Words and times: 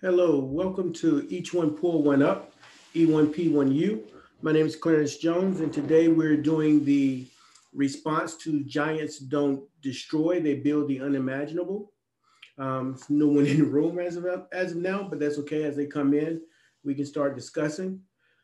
Hello, 0.00 0.38
welcome 0.38 0.92
to 0.92 1.26
Each 1.28 1.52
One 1.52 1.72
Pull 1.72 2.04
One 2.04 2.22
Up, 2.22 2.52
E1P1U. 2.94 4.04
My 4.42 4.52
name 4.52 4.64
is 4.64 4.76
Clarence 4.76 5.16
Jones, 5.16 5.58
and 5.58 5.72
today 5.72 6.06
we're 6.06 6.36
doing 6.36 6.84
the 6.84 7.26
response 7.74 8.36
to 8.36 8.62
Giants 8.62 9.18
Don't 9.18 9.64
Destroy, 9.82 10.40
They 10.40 10.54
Build 10.54 10.86
the 10.86 11.00
Unimaginable. 11.00 11.92
Um, 12.58 12.96
no 13.08 13.26
one 13.26 13.46
in 13.46 13.58
the 13.58 13.64
room 13.64 13.98
as 13.98 14.14
of, 14.14 14.24
as 14.52 14.70
of 14.70 14.78
now, 14.78 15.02
but 15.02 15.18
that's 15.18 15.36
okay. 15.40 15.64
As 15.64 15.74
they 15.74 15.86
come 15.86 16.14
in, 16.14 16.42
we 16.84 16.94
can 16.94 17.04
start 17.04 17.34
discussing. 17.34 18.00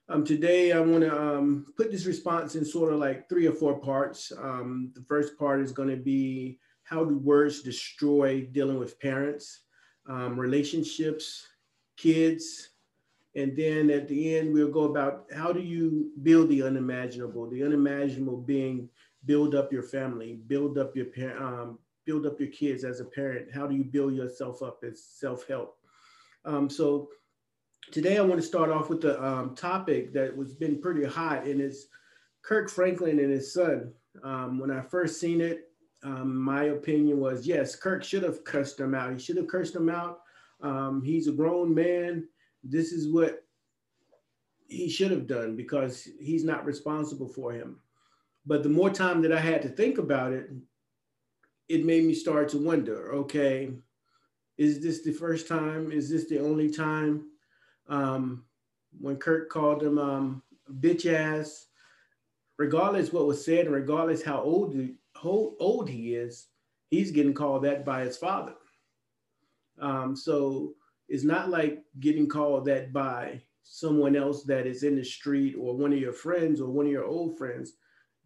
Um, 0.09 0.25
today, 0.25 0.73
I 0.73 0.81
want 0.81 1.03
to 1.03 1.17
um, 1.17 1.67
put 1.77 1.93
this 1.93 2.05
response 2.05 2.57
in 2.57 2.65
sort 2.65 2.93
of 2.93 2.99
like 2.99 3.29
three 3.29 3.47
or 3.47 3.53
four 3.53 3.79
parts. 3.79 4.33
Um, 4.37 4.91
the 4.97 5.03
first 5.03 5.39
part 5.39 5.61
is 5.61 5.71
going 5.71 5.91
to 5.91 6.03
be 6.03 6.59
how 6.83 7.05
do 7.05 7.17
words 7.17 7.63
destroy 7.63 8.41
dealing 8.51 8.81
with 8.81 8.99
parents? 8.99 9.61
Um, 10.07 10.39
relationships, 10.39 11.47
kids, 11.97 12.71
and 13.37 13.57
then 13.57 13.91
at 13.91 14.07
the 14.09 14.37
end 14.37 14.53
we'll 14.53 14.71
go 14.71 14.85
about 14.85 15.27
how 15.35 15.53
do 15.53 15.61
you 15.61 16.11
build 16.23 16.49
the 16.49 16.63
unimaginable? 16.63 17.49
The 17.51 17.65
unimaginable 17.65 18.37
being 18.37 18.89
build 19.25 19.55
up 19.55 19.73
your 19.73 19.83
family, 19.83 20.39
build 20.47 20.79
up 20.79 20.95
your 20.95 21.07
parent, 21.07 21.43
um, 21.43 21.79
build 22.05 22.27
up 22.27 22.39
your 22.39 22.51
kids 22.51 22.85
as 22.85 23.01
a 23.01 23.05
parent. 23.05 23.53
How 23.53 23.67
do 23.67 23.75
you 23.75 23.85
build 23.85 24.15
yourself 24.15 24.63
up 24.63 24.85
as 24.85 25.03
self 25.03 25.49
help? 25.49 25.79
Um, 26.45 26.69
so 26.69 27.09
today 27.91 28.19
I 28.19 28.23
want 28.23 28.41
to 28.41 28.47
start 28.47 28.71
off 28.71 28.89
with 28.89 29.01
the 29.01 29.23
um, 29.23 29.55
topic 29.55 30.13
that 30.13 30.37
was 30.37 30.55
been 30.55 30.81
pretty 30.81 31.05
hot, 31.05 31.45
and 31.45 31.61
it's 31.61 31.87
Kirk 32.43 32.71
Franklin 32.71 33.19
and 33.19 33.33
his 33.33 33.53
son. 33.53 33.93
Um, 34.23 34.59
when 34.59 34.71
I 34.71 34.81
first 34.83 35.19
seen 35.19 35.41
it, 35.41 35.71
um, 36.05 36.37
my 36.37 36.65
opinion 36.65 37.19
was 37.19 37.47
yes, 37.47 37.75
Kirk 37.75 38.05
should 38.05 38.23
have 38.23 38.45
cursed 38.45 38.79
him 38.79 38.95
out. 38.95 39.13
He 39.13 39.19
should 39.19 39.39
have 39.39 39.49
cursed 39.49 39.75
him 39.75 39.89
out. 39.89 40.21
Um, 40.61 41.03
he's 41.03 41.29
a 41.29 41.33
grown 41.33 41.75
man. 41.75 42.29
This 42.63 42.93
is 42.93 43.09
what 43.09 43.43
he 44.69 44.89
should 44.89 45.11
have 45.11 45.27
done 45.27 45.57
because 45.57 46.07
he's 46.21 46.45
not 46.45 46.67
responsible 46.67 47.29
for 47.29 47.53
him. 47.53 47.81
But 48.47 48.63
the 48.63 48.69
more 48.69 48.91
time 48.91 49.23
that 49.23 49.33
I 49.33 49.41
had 49.41 49.63
to 49.63 49.69
think 49.71 49.97
about 49.97 50.33
it, 50.33 50.51
it 51.69 51.87
made 51.87 52.05
me 52.05 52.13
start 52.13 52.51
to 52.51 52.59
wonder 52.59 53.15
okay, 53.15 53.71
is 54.59 54.83
this 54.83 55.03
the 55.03 55.13
first 55.13 55.49
time? 55.49 55.91
Is 55.91 56.11
this 56.11 56.29
the 56.29 56.39
only 56.39 56.71
time? 56.71 57.31
Um, 57.89 58.45
when 59.01 59.17
Kirk 59.17 59.49
called 59.49 59.83
him 59.83 59.99
um, 59.99 60.43
bitch 60.81 61.11
ass, 61.13 61.67
regardless 62.59 63.13
what 63.13 63.27
was 63.27 63.45
said 63.45 63.71
regardless 63.71 64.23
how 64.23 64.41
old 64.41 64.77
how 65.15 65.55
old 65.59 65.89
he 65.89 66.15
is, 66.15 66.49
he's 66.91 67.11
getting 67.11 67.35
called 67.35 67.65
that 67.65 67.85
by 67.85 68.05
his 68.05 68.17
father. 68.17 68.55
Um, 69.81 70.15
so 70.15 70.75
it's 71.09 71.25
not 71.25 71.51
like 71.51 71.83
getting 72.01 72.29
called 72.29 72.65
that 72.67 72.93
by 72.93 73.43
someone 73.63 74.15
else 74.15 74.45
that 74.45 74.67
is 74.67 74.83
in 74.83 74.97
the 74.97 75.05
street 75.05 75.57
or 75.59 75.77
one 75.77 75.93
of 75.93 75.99
your 75.99 76.13
friends 76.13 76.61
or 76.61 76.69
one 76.69 76.87
of 76.87 76.93
your 76.93 77.05
old 77.05 77.39
friends. 77.39 77.73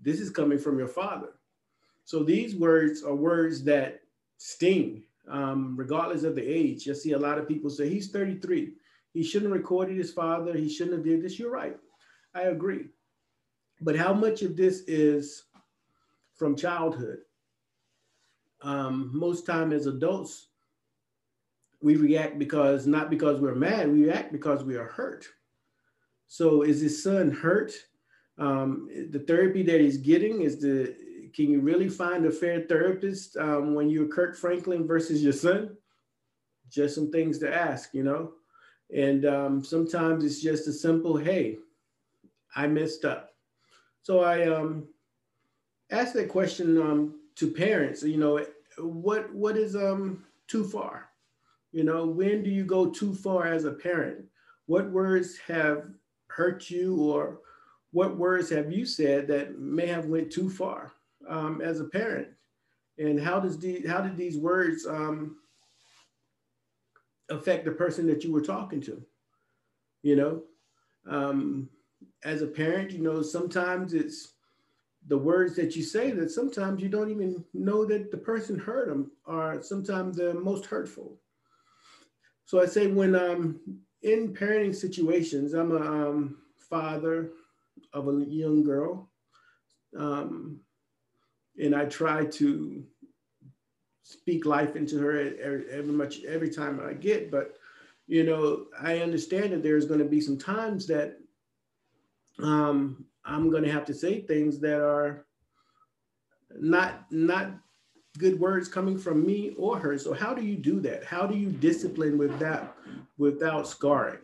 This 0.01 0.21
is 0.21 0.31
coming 0.31 0.59
from 0.59 0.79
your 0.79 0.89
father. 0.89 1.31
So 2.05 2.23
these 2.23 2.57
words 2.57 3.03
are 3.03 3.15
words 3.15 3.63
that 3.65 4.01
sting, 4.39 5.03
um, 5.29 5.77
regardless 5.77 6.23
of 6.23 6.35
the 6.35 6.43
age. 6.43 6.87
You 6.87 6.95
see 6.95 7.13
a 7.13 7.19
lot 7.19 7.39
of 7.39 7.49
people 7.49 7.71
say 7.71 7.89
he's 7.89 8.11
33. 8.11 8.73
He 9.13 9.23
shouldn't 9.23 9.51
have 9.51 9.59
recorded 9.59 9.97
his 9.97 10.13
father. 10.13 10.55
He 10.55 10.69
shouldn't 10.69 10.97
have 10.97 11.05
did 11.05 11.23
this. 11.23 11.39
You're 11.39 11.51
right. 11.51 11.77
I 12.35 12.43
agree. 12.43 12.87
But 13.81 13.97
how 13.97 14.13
much 14.13 14.43
of 14.43 14.57
this 14.57 14.81
is 14.87 15.45
from 16.39 16.57
childhood. 16.57 17.19
Um, 18.63 19.11
most 19.13 19.45
time 19.45 19.73
as 19.73 19.87
adults, 19.87 20.49
we 21.81 21.97
react 21.97 22.39
because 22.39 22.87
not 22.87 23.11
because 23.11 23.41
we're 23.41 23.55
mad, 23.55 23.93
we 23.93 24.05
react 24.05 24.33
because 24.33 24.65
we 24.65 24.77
are 24.77 24.89
hurt. 24.89 25.27
So 26.27 26.63
is 26.63 26.81
his 26.81 27.03
son 27.03 27.31
hurt? 27.31 27.73
Um, 28.39 28.89
the 29.11 29.21
therapy 29.21 29.63
that 29.65 29.81
he's 29.81 29.99
getting 29.99 30.43
is 30.43 30.61
the 30.61 30.95
can 31.35 31.51
you 31.51 31.61
really 31.61 31.89
find 31.89 32.25
a 32.25 32.31
fair 32.31 32.63
therapist 32.63 33.37
um, 33.37 33.75
when 33.75 33.91
you're 33.91 34.09
Kirk 34.09 34.37
Franklin 34.37 34.87
versus 34.87 35.23
your 35.23 35.33
son? 35.33 35.77
Just 36.71 36.95
some 36.95 37.11
things 37.11 37.39
to 37.39 37.55
ask, 37.55 37.95
you 37.95 38.03
know. 38.03 38.33
And 38.95 39.27
um, 39.27 39.65
sometimes 39.65 40.25
it's 40.25 40.41
just 40.41 40.67
a 40.69 40.73
simple, 40.73 41.17
hey, 41.17 41.59
I 42.57 42.67
messed 42.67 43.05
up. 43.05 43.31
So 44.03 44.21
I 44.21 44.49
um, 44.49 44.89
ask 45.91 46.13
that 46.15 46.29
question 46.29 46.81
um, 46.81 47.15
to 47.37 47.51
parents. 47.51 48.03
You 48.03 48.17
know, 48.19 48.45
what 48.79 49.33
what 49.35 49.57
is 49.57 49.77
um 49.77 50.25
too 50.47 50.65
far? 50.65 51.09
You 51.73 51.85
know, 51.85 52.07
when 52.07 52.43
do 52.43 52.51
you 52.51 52.65
go 52.65 52.87
too 52.87 53.15
far 53.15 53.47
as 53.47 53.65
a 53.65 53.73
parent? 53.73 54.25
What 54.67 54.91
words 54.91 55.39
have 55.47 55.85
hurt 56.29 56.71
you, 56.71 56.97
or 56.97 57.41
what 57.93 58.17
words 58.17 58.51
have 58.51 58.73
you 58.73 58.85
said 58.85 59.27
that 59.29 59.59
may 59.59 59.87
have 59.87 60.07
went 60.07 60.31
too 60.31 60.51
far 60.51 60.93
um, 61.29 61.61
as 61.61 61.81
a 61.81 61.85
parent? 61.85 62.29
And 62.99 63.21
how 63.21 63.41
does 63.41 63.59
the 63.59 63.83
how 63.87 64.01
did 64.01 64.17
these 64.17 64.39
words 64.39 64.87
um, 64.87 65.37
affect 67.29 67.65
the 67.65 67.71
person 67.71 68.07
that 68.07 68.25
you 68.25 68.33
were 68.33 68.43
talking 68.43 68.81
to? 68.83 69.03
You 70.03 70.17
know, 70.17 70.43
um, 71.09 71.69
as 72.25 72.43
a 72.43 72.47
parent, 72.47 72.93
you 72.93 73.01
know, 73.01 73.23
sometimes 73.23 73.95
it's 73.95 74.35
the 75.09 75.19
words 75.19 75.57
that 75.57 75.75
you 75.75 75.83
say 75.83 76.11
that 76.11 76.31
sometimes 76.31 76.83
you 76.83 76.89
don't 76.89 77.11
even 77.11 77.43
know 77.55 77.85
that 77.87 78.11
the 78.11 78.17
person 78.17 78.59
heard 78.59 78.91
them 78.91 79.11
are 79.27 79.63
sometimes 79.63 80.17
the 80.17 80.35
most 80.35 80.67
hurtful. 80.67 81.19
So 82.45 82.61
I 82.61 82.67
say 82.67 82.87
when 82.87 83.15
I'm 83.17 83.61
in 84.03 84.35
parenting 84.35 84.75
situations, 84.75 85.55
I'm 85.55 85.73
a 85.73 85.81
um, 85.81 86.39
father 86.57 87.31
of 87.93 88.09
a 88.09 88.25
young 88.25 88.63
girl, 88.63 89.11
um, 89.97 90.61
and 91.59 91.75
I 91.75 91.87
try 91.87 92.27
to 92.27 92.85
speak 94.03 94.47
life 94.47 94.77
into 94.77 94.99
her 94.99 95.35
every, 95.43 95.71
every 95.71 95.93
much 95.93 96.23
every 96.25 96.51
time 96.51 96.81
I 96.87 96.93
get. 96.93 97.31
But 97.31 97.57
you 98.07 98.25
know, 98.25 98.67
I 98.81 98.99
understand 98.99 99.53
that 99.53 99.63
there's 99.63 99.87
going 99.87 100.01
to 100.01 100.07
be 100.07 100.21
some 100.21 100.39
times 100.39 100.87
that 100.87 101.19
um, 102.39 103.05
I'm 103.29 103.51
going 103.51 103.63
to 103.63 103.73
have 103.73 103.85
to 103.87 103.95
say 103.95 104.23
things 104.23 104.59
that 104.61 104.81
are 104.81 105.27
not 106.59 107.05
not 107.13 107.53
good 108.17 108.41
words 108.41 108.69
coming 108.69 108.99
from 108.99 109.25
me 109.25 109.55
or 109.59 109.79
her. 109.79 109.99
So 109.99 110.13
how 110.13 110.35
do 110.35 110.45
you 110.45 110.57
do 110.57 110.81
that? 110.81 111.05
How 111.05 111.27
do 111.27 111.37
you 111.37 111.51
discipline 111.51 112.19
with 112.19 112.37
that 112.39 112.75
without 113.19 113.69
scarring? 113.69 114.21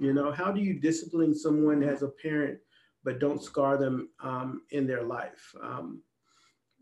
You 0.00 0.12
know, 0.12 0.32
how 0.32 0.50
do 0.50 0.60
you 0.60 0.74
discipline 0.74 1.34
someone 1.34 1.82
as 1.82 2.02
a 2.02 2.08
parent 2.08 2.58
but 3.02 3.18
don't 3.18 3.42
scar 3.42 3.76
them 3.76 4.08
um, 4.20 4.62
in 4.70 4.86
their 4.86 5.02
life? 5.02 5.54
Um, 5.62 6.00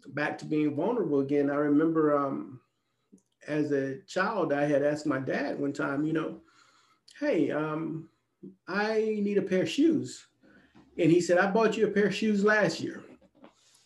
back 0.09 0.39
to 0.39 0.45
being 0.45 0.77
vulnerable 0.77 1.21
again. 1.21 1.51
I 1.51 1.57
remember 1.57 2.17
um, 2.17 2.61
as 3.49 3.73
a 3.73 4.01
child, 4.07 4.53
I 4.53 4.67
had 4.67 4.83
asked 4.83 5.07
my 5.07 5.19
dad 5.19 5.59
one 5.59 5.73
time, 5.73 6.05
you 6.05 6.13
know, 6.13 6.41
hey, 7.19 7.51
um, 7.51 8.09
I 8.69 9.19
need 9.21 9.39
a 9.39 9.43
pair 9.43 9.63
of 9.63 9.69
shoes. 9.69 10.27
And 10.99 11.11
he 11.11 11.21
said, 11.21 11.39
I 11.39 11.51
bought 11.51 11.77
you 11.77 11.87
a 11.87 11.91
pair 11.91 12.07
of 12.07 12.15
shoes 12.15 12.45
last 12.45 12.81
year. 12.81 13.03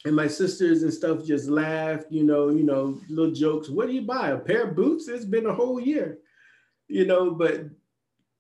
And 0.05 0.15
my 0.15 0.27
sisters 0.29 0.83
and 0.83 0.93
stuff 0.93 1.25
just 1.25 1.49
laughed, 1.49 2.07
you 2.11 2.23
know, 2.23 2.49
you 2.49 2.63
know, 2.63 3.01
little 3.09 3.33
jokes. 3.33 3.69
What 3.69 3.89
do 3.89 3.93
you 3.93 4.03
buy? 4.03 4.31
A 4.31 4.39
pair 4.39 4.69
of 4.69 4.77
boots? 4.77 5.09
It's 5.09 5.25
been 5.25 5.47
a 5.47 5.55
whole 5.55 5.81
year, 5.81 6.19
you 6.89 7.07
know, 7.07 7.33
but 7.33 7.65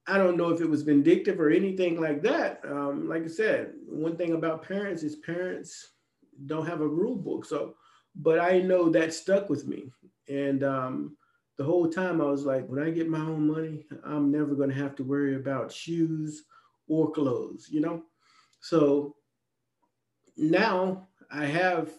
I 0.06 0.18
don't 0.18 0.36
know 0.36 0.50
if 0.50 0.60
it 0.60 0.70
was 0.70 0.82
vindictive 0.82 1.40
or 1.40 1.50
anything 1.50 2.00
like 2.00 2.22
that. 2.22 2.60
Um, 2.64 3.08
like 3.08 3.24
I 3.24 3.28
said, 3.28 3.72
one 3.88 4.16
thing 4.16 4.34
about 4.34 4.66
parents 4.66 5.02
is 5.02 5.16
parents 5.16 5.90
don't 6.46 6.66
have 6.66 6.80
a 6.80 6.88
rule 6.88 7.16
book. 7.16 7.44
So, 7.44 7.74
but 8.14 8.38
I 8.38 8.60
know 8.60 8.88
that 8.90 9.12
stuck 9.12 9.50
with 9.50 9.66
me. 9.66 9.90
And 10.28 10.62
um, 10.62 11.16
the 11.58 11.64
whole 11.64 11.88
time 11.88 12.20
I 12.20 12.26
was 12.26 12.44
like, 12.44 12.66
when 12.68 12.82
I 12.82 12.90
get 12.90 13.08
my 13.08 13.18
own 13.18 13.46
money, 13.48 13.86
I'm 14.04 14.30
never 14.30 14.54
going 14.54 14.70
to 14.70 14.76
have 14.76 14.94
to 14.96 15.04
worry 15.04 15.34
about 15.34 15.72
shoes 15.72 16.44
or 16.86 17.10
clothes, 17.10 17.68
you 17.70 17.80
know? 17.80 18.04
So 18.66 19.14
now 20.36 21.06
I 21.30 21.44
have 21.44 21.92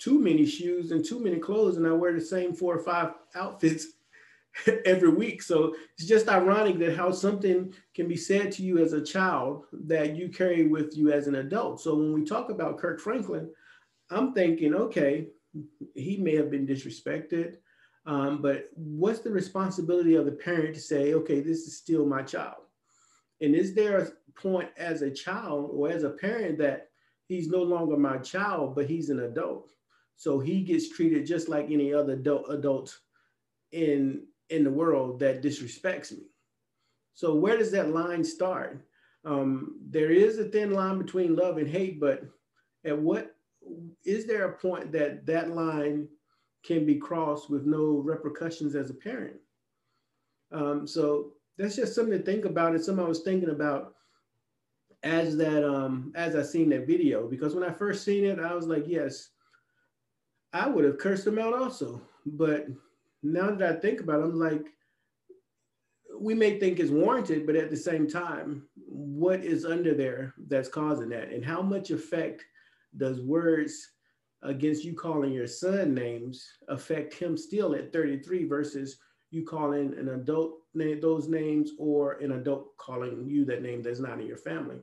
too 0.00 0.18
many 0.18 0.44
shoes 0.44 0.90
and 0.90 1.04
too 1.04 1.22
many 1.22 1.38
clothes, 1.38 1.76
and 1.76 1.86
I 1.86 1.92
wear 1.92 2.12
the 2.12 2.20
same 2.20 2.54
four 2.54 2.76
or 2.76 2.82
five 2.82 3.12
outfits 3.36 3.86
every 4.84 5.10
week. 5.10 5.42
So 5.42 5.76
it's 5.96 6.08
just 6.08 6.28
ironic 6.28 6.80
that 6.80 6.96
how 6.96 7.12
something 7.12 7.72
can 7.94 8.08
be 8.08 8.16
said 8.16 8.50
to 8.52 8.64
you 8.64 8.78
as 8.78 8.94
a 8.94 9.04
child 9.04 9.66
that 9.72 10.16
you 10.16 10.28
carry 10.28 10.66
with 10.66 10.96
you 10.96 11.12
as 11.12 11.28
an 11.28 11.36
adult. 11.36 11.80
So 11.80 11.94
when 11.94 12.12
we 12.12 12.24
talk 12.24 12.50
about 12.50 12.78
Kirk 12.78 13.00
Franklin, 13.00 13.48
I'm 14.10 14.32
thinking, 14.32 14.74
okay, 14.74 15.28
he 15.94 16.16
may 16.16 16.34
have 16.34 16.50
been 16.50 16.66
disrespected, 16.66 17.58
um, 18.06 18.42
but 18.42 18.70
what's 18.74 19.20
the 19.20 19.30
responsibility 19.30 20.16
of 20.16 20.24
the 20.24 20.32
parent 20.32 20.74
to 20.74 20.80
say, 20.80 21.14
okay, 21.14 21.40
this 21.40 21.60
is 21.60 21.78
still 21.78 22.06
my 22.06 22.22
child? 22.22 22.62
And 23.40 23.54
is 23.54 23.74
there 23.74 23.98
a 23.98 24.08
point 24.36 24.70
as 24.76 25.02
a 25.02 25.10
child 25.10 25.70
or 25.72 25.90
as 25.90 26.02
a 26.02 26.10
parent 26.10 26.58
that 26.58 26.88
he's 27.26 27.48
no 27.48 27.62
longer 27.62 27.96
my 27.96 28.18
child, 28.18 28.74
but 28.74 28.86
he's 28.86 29.10
an 29.10 29.20
adult? 29.20 29.70
So 30.16 30.38
he 30.38 30.62
gets 30.62 30.88
treated 30.88 31.26
just 31.26 31.48
like 31.48 31.70
any 31.70 31.92
other 31.92 32.14
adult, 32.14 32.50
adult 32.50 32.98
in 33.72 34.26
in 34.48 34.62
the 34.62 34.70
world 34.70 35.18
that 35.18 35.42
disrespects 35.42 36.12
me. 36.12 36.24
So 37.14 37.34
where 37.34 37.56
does 37.56 37.72
that 37.72 37.90
line 37.90 38.22
start? 38.22 38.86
Um, 39.24 39.80
there 39.90 40.12
is 40.12 40.38
a 40.38 40.44
thin 40.44 40.72
line 40.72 40.98
between 40.98 41.34
love 41.34 41.58
and 41.58 41.68
hate, 41.68 41.98
but 41.98 42.22
at 42.84 42.96
what 42.96 43.34
is 44.04 44.26
there 44.26 44.44
a 44.44 44.56
point 44.56 44.92
that 44.92 45.26
that 45.26 45.50
line 45.50 46.08
can 46.64 46.86
be 46.86 46.96
crossed 46.96 47.50
with 47.50 47.66
no 47.66 47.98
repercussions 47.98 48.74
as 48.74 48.90
a 48.90 48.94
parent? 48.94 49.36
Um, 50.52 50.86
so 50.86 51.32
that's 51.58 51.76
just 51.76 51.94
something 51.94 52.16
to 52.16 52.24
think 52.24 52.44
about. 52.44 52.74
And 52.74 52.82
something 52.82 53.04
I 53.04 53.08
was 53.08 53.22
thinking 53.22 53.50
about 53.50 53.94
as 55.06 55.36
that 55.36 55.64
um, 55.64 56.12
as 56.16 56.34
I 56.34 56.42
seen 56.42 56.68
that 56.70 56.86
video 56.86 57.28
because 57.28 57.54
when 57.54 57.62
I 57.62 57.70
first 57.70 58.04
seen 58.04 58.24
it, 58.24 58.40
I 58.40 58.54
was 58.54 58.66
like, 58.66 58.84
yes, 58.88 59.28
I 60.52 60.68
would 60.68 60.84
have 60.84 60.98
cursed 60.98 61.26
him 61.26 61.38
out 61.38 61.54
also. 61.54 62.00
But 62.26 62.66
now 63.22 63.52
that 63.52 63.76
I 63.76 63.78
think 63.78 64.00
about 64.00 64.20
it, 64.20 64.24
I'm 64.24 64.38
like, 64.38 64.66
we 66.18 66.34
may 66.34 66.58
think 66.58 66.80
it's 66.80 66.90
warranted, 66.90 67.46
but 67.46 67.54
at 67.54 67.70
the 67.70 67.76
same 67.76 68.08
time, 68.08 68.66
what 68.74 69.44
is 69.44 69.64
under 69.64 69.94
there 69.94 70.34
that's 70.48 70.68
causing 70.68 71.10
that? 71.10 71.30
And 71.30 71.44
how 71.44 71.62
much 71.62 71.90
effect 71.90 72.44
does 72.96 73.20
words 73.20 73.90
against 74.42 74.84
you 74.84 74.94
calling 74.94 75.32
your 75.32 75.46
son 75.46 75.94
names 75.94 76.44
affect 76.68 77.14
him 77.14 77.36
still 77.36 77.76
at 77.76 77.92
33 77.92 78.44
versus 78.44 78.98
you 79.30 79.44
calling 79.44 79.96
an 79.98 80.08
adult 80.08 80.58
name 80.74 81.00
those 81.00 81.28
names 81.28 81.72
or 81.78 82.14
an 82.14 82.32
adult 82.32 82.76
calling 82.76 83.24
you 83.28 83.44
that 83.44 83.62
name 83.62 83.82
that's 83.82 84.00
not 84.00 84.20
in 84.20 84.26
your 84.26 84.36
family? 84.36 84.82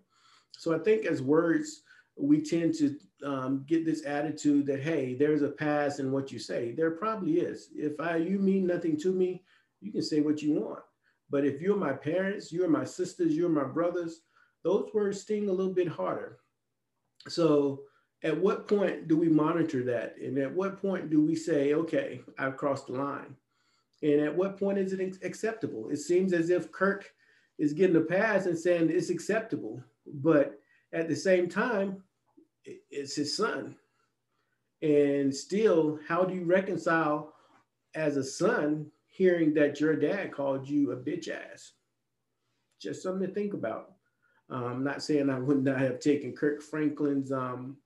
So 0.57 0.73
I 0.73 0.79
think 0.79 1.05
as 1.05 1.21
words, 1.21 1.81
we 2.15 2.41
tend 2.41 2.75
to 2.75 2.95
um, 3.25 3.65
get 3.67 3.85
this 3.85 4.05
attitude 4.05 4.65
that 4.67 4.81
hey, 4.81 5.15
there's 5.15 5.41
a 5.41 5.49
past 5.49 5.99
in 5.99 6.11
what 6.11 6.31
you 6.31 6.39
say. 6.39 6.71
There 6.71 6.91
probably 6.91 7.39
is. 7.39 7.69
If 7.75 7.99
I 7.99 8.17
you 8.17 8.39
mean 8.39 8.67
nothing 8.67 8.97
to 9.01 9.11
me, 9.11 9.43
you 9.81 9.91
can 9.91 10.01
say 10.01 10.21
what 10.21 10.41
you 10.41 10.53
want. 10.53 10.83
But 11.29 11.45
if 11.45 11.61
you're 11.61 11.77
my 11.77 11.93
parents, 11.93 12.51
you're 12.51 12.69
my 12.69 12.83
sisters, 12.83 13.35
you're 13.35 13.49
my 13.49 13.63
brothers, 13.63 14.21
those 14.63 14.89
words 14.93 15.21
sting 15.21 15.49
a 15.49 15.53
little 15.53 15.73
bit 15.73 15.87
harder. 15.87 16.39
So, 17.27 17.81
at 18.23 18.37
what 18.37 18.67
point 18.67 19.07
do 19.09 19.17
we 19.17 19.27
monitor 19.27 19.83
that? 19.83 20.15
And 20.17 20.37
at 20.37 20.53
what 20.53 20.81
point 20.81 21.09
do 21.09 21.21
we 21.21 21.35
say, 21.35 21.73
okay, 21.73 22.21
I've 22.37 22.55
crossed 22.55 22.87
the 22.87 22.93
line? 22.93 23.35
And 24.01 24.21
at 24.21 24.33
what 24.33 24.57
point 24.57 24.77
is 24.77 24.93
it 24.93 25.17
acceptable? 25.23 25.89
It 25.89 25.97
seems 25.97 26.31
as 26.31 26.49
if 26.49 26.71
Kirk 26.71 27.11
is 27.59 27.73
getting 27.73 27.97
a 27.97 28.01
pass 28.01 28.45
and 28.45 28.57
saying 28.57 28.89
it's 28.89 29.09
acceptable. 29.09 29.83
But 30.05 30.59
at 30.91 31.07
the 31.07 31.15
same 31.15 31.49
time, 31.49 32.03
it's 32.65 33.15
his 33.15 33.35
son. 33.35 33.75
And 34.81 35.33
still, 35.33 35.99
how 36.07 36.23
do 36.23 36.33
you 36.33 36.43
reconcile 36.43 37.33
as 37.95 38.17
a 38.17 38.23
son 38.23 38.91
hearing 39.13 39.53
that 39.53 39.79
your 39.79 39.95
dad 39.95 40.31
called 40.31 40.67
you 40.67 40.91
a 40.91 40.95
bitch 40.95 41.29
ass. 41.29 41.73
Just 42.81 43.03
something 43.03 43.27
to 43.27 43.33
think 43.33 43.53
about. 43.53 43.93
I'm 44.49 44.63
um, 44.63 44.83
not 44.83 45.03
saying 45.03 45.29
I 45.29 45.39
would 45.39 45.63
not 45.63 45.79
have 45.79 45.99
taken 45.99 46.33
Kirk 46.33 46.61
Franklin's 46.61 47.31
um, 47.31 47.77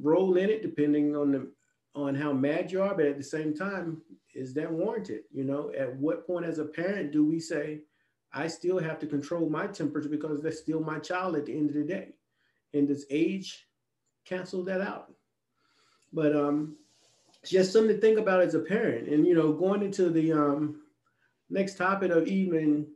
role 0.00 0.36
in 0.36 0.48
it, 0.48 0.62
depending 0.62 1.16
on 1.16 1.32
the 1.32 1.50
on 1.94 2.14
how 2.14 2.32
mad 2.32 2.72
you 2.72 2.82
are, 2.82 2.94
but 2.94 3.04
at 3.04 3.18
the 3.18 3.22
same 3.22 3.52
time, 3.52 4.00
is 4.34 4.54
that 4.54 4.72
warranted? 4.72 5.24
You 5.30 5.44
know, 5.44 5.70
at 5.76 5.94
what 5.96 6.26
point 6.26 6.46
as 6.46 6.58
a 6.58 6.64
parent 6.64 7.12
do 7.12 7.22
we 7.22 7.38
say, 7.38 7.80
I 8.34 8.48
still 8.48 8.78
have 8.78 8.98
to 9.00 9.06
control 9.06 9.48
my 9.48 9.66
temperature 9.66 10.08
because 10.08 10.42
that's 10.42 10.58
still 10.58 10.80
my 10.80 10.98
child 10.98 11.36
at 11.36 11.46
the 11.46 11.56
end 11.56 11.70
of 11.70 11.76
the 11.76 11.84
day? 11.84 12.08
And 12.72 12.88
does 12.88 13.04
age 13.10 13.66
cancel 14.24 14.64
that 14.64 14.80
out? 14.80 15.12
But 16.12 16.34
um, 16.34 16.76
just 17.44 17.72
something 17.72 17.94
to 17.94 18.00
think 18.00 18.18
about 18.18 18.40
as 18.40 18.54
a 18.54 18.60
parent. 18.60 19.08
And 19.08 19.26
you 19.26 19.34
know, 19.34 19.52
going 19.52 19.82
into 19.82 20.08
the 20.10 20.32
um, 20.32 20.82
next 21.50 21.76
topic 21.76 22.10
of 22.10 22.26
even 22.26 22.86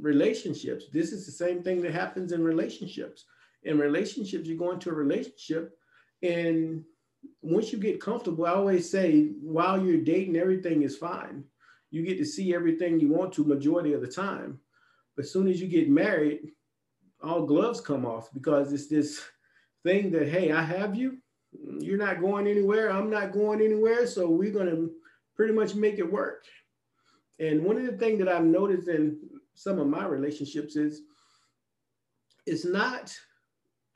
relationships, 0.00 0.86
this 0.92 1.12
is 1.12 1.26
the 1.26 1.32
same 1.32 1.62
thing 1.62 1.82
that 1.82 1.92
happens 1.92 2.32
in 2.32 2.42
relationships. 2.42 3.24
In 3.64 3.78
relationships, 3.78 4.46
you 4.48 4.56
go 4.56 4.70
into 4.70 4.90
a 4.90 4.94
relationship, 4.94 5.76
and 6.22 6.84
once 7.42 7.72
you 7.72 7.78
get 7.78 8.00
comfortable, 8.00 8.46
I 8.46 8.50
always 8.50 8.88
say, 8.88 9.30
while 9.40 9.84
you're 9.84 9.98
dating, 9.98 10.36
everything 10.36 10.82
is 10.82 10.96
fine. 10.96 11.44
You 11.90 12.04
get 12.04 12.18
to 12.18 12.24
see 12.24 12.54
everything 12.54 13.00
you 13.00 13.08
want 13.08 13.32
to 13.34 13.44
majority 13.44 13.92
of 13.94 14.00
the 14.00 14.06
time. 14.06 14.60
As 15.18 15.32
soon 15.32 15.48
as 15.48 15.60
you 15.60 15.66
get 15.66 15.88
married, 15.88 16.52
all 17.22 17.46
gloves 17.46 17.80
come 17.80 18.06
off 18.06 18.32
because 18.32 18.72
it's 18.72 18.86
this 18.86 19.20
thing 19.82 20.10
that, 20.12 20.28
hey, 20.28 20.52
I 20.52 20.62
have 20.62 20.94
you, 20.94 21.18
you're 21.80 21.98
not 21.98 22.20
going 22.20 22.46
anywhere. 22.46 22.90
I'm 22.90 23.10
not 23.10 23.32
going 23.32 23.60
anywhere. 23.60 24.06
So 24.06 24.28
we're 24.28 24.52
going 24.52 24.70
to 24.70 24.92
pretty 25.34 25.52
much 25.52 25.74
make 25.74 25.98
it 25.98 26.12
work. 26.12 26.44
And 27.38 27.64
one 27.64 27.76
of 27.76 27.86
the 27.86 27.96
things 27.96 28.18
that 28.18 28.28
I've 28.28 28.44
noticed 28.44 28.88
in 28.88 29.18
some 29.54 29.78
of 29.78 29.86
my 29.86 30.04
relationships 30.06 30.76
is 30.76 31.02
it's 32.46 32.64
not 32.64 33.16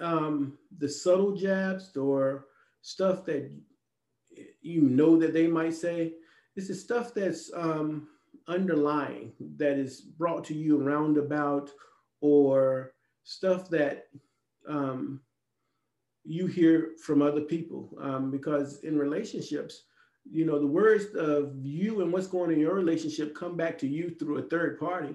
um, 0.01 0.59
the 0.79 0.89
subtle 0.89 1.33
jabs 1.33 1.97
or 1.97 2.47
stuff 2.83 3.25
that 3.27 3.51
you 4.61 4.83
know 4.83 5.19
that 5.19 5.33
they 5.33 5.47
might 5.47 5.75
say. 5.75 6.15
It's 6.57 6.69
the 6.69 6.75
stuff 6.75 7.15
that's 7.15 7.51
um, 7.55 8.09
underlying 8.49 9.33
that 9.57 9.79
is 9.79 10.01
brought 10.01 10.45
to 10.45 10.55
you 10.55 10.79
roundabout 10.79 11.71
or 12.21 12.93
stuff 13.25 13.69
that 13.71 14.07
um, 14.69 15.21
you 16.25 16.47
hear 16.47 16.93
from 17.05 17.23
other 17.23 17.43
people. 17.43 17.97
Um, 18.01 18.31
because 18.31 18.81
in 18.81 18.99
relationships 18.99 19.85
you 20.31 20.45
know 20.45 20.59
the 20.59 20.67
words 20.67 21.15
of 21.17 21.55
you 21.63 22.01
and 22.01 22.13
what's 22.13 22.27
going 22.27 22.49
on 22.49 22.53
in 22.53 22.61
your 22.61 22.75
relationship 22.75 23.35
come 23.35 23.57
back 23.57 23.79
to 23.79 23.89
you 23.89 24.11
through 24.11 24.39
a 24.39 24.43
third 24.43 24.79
party. 24.79 25.15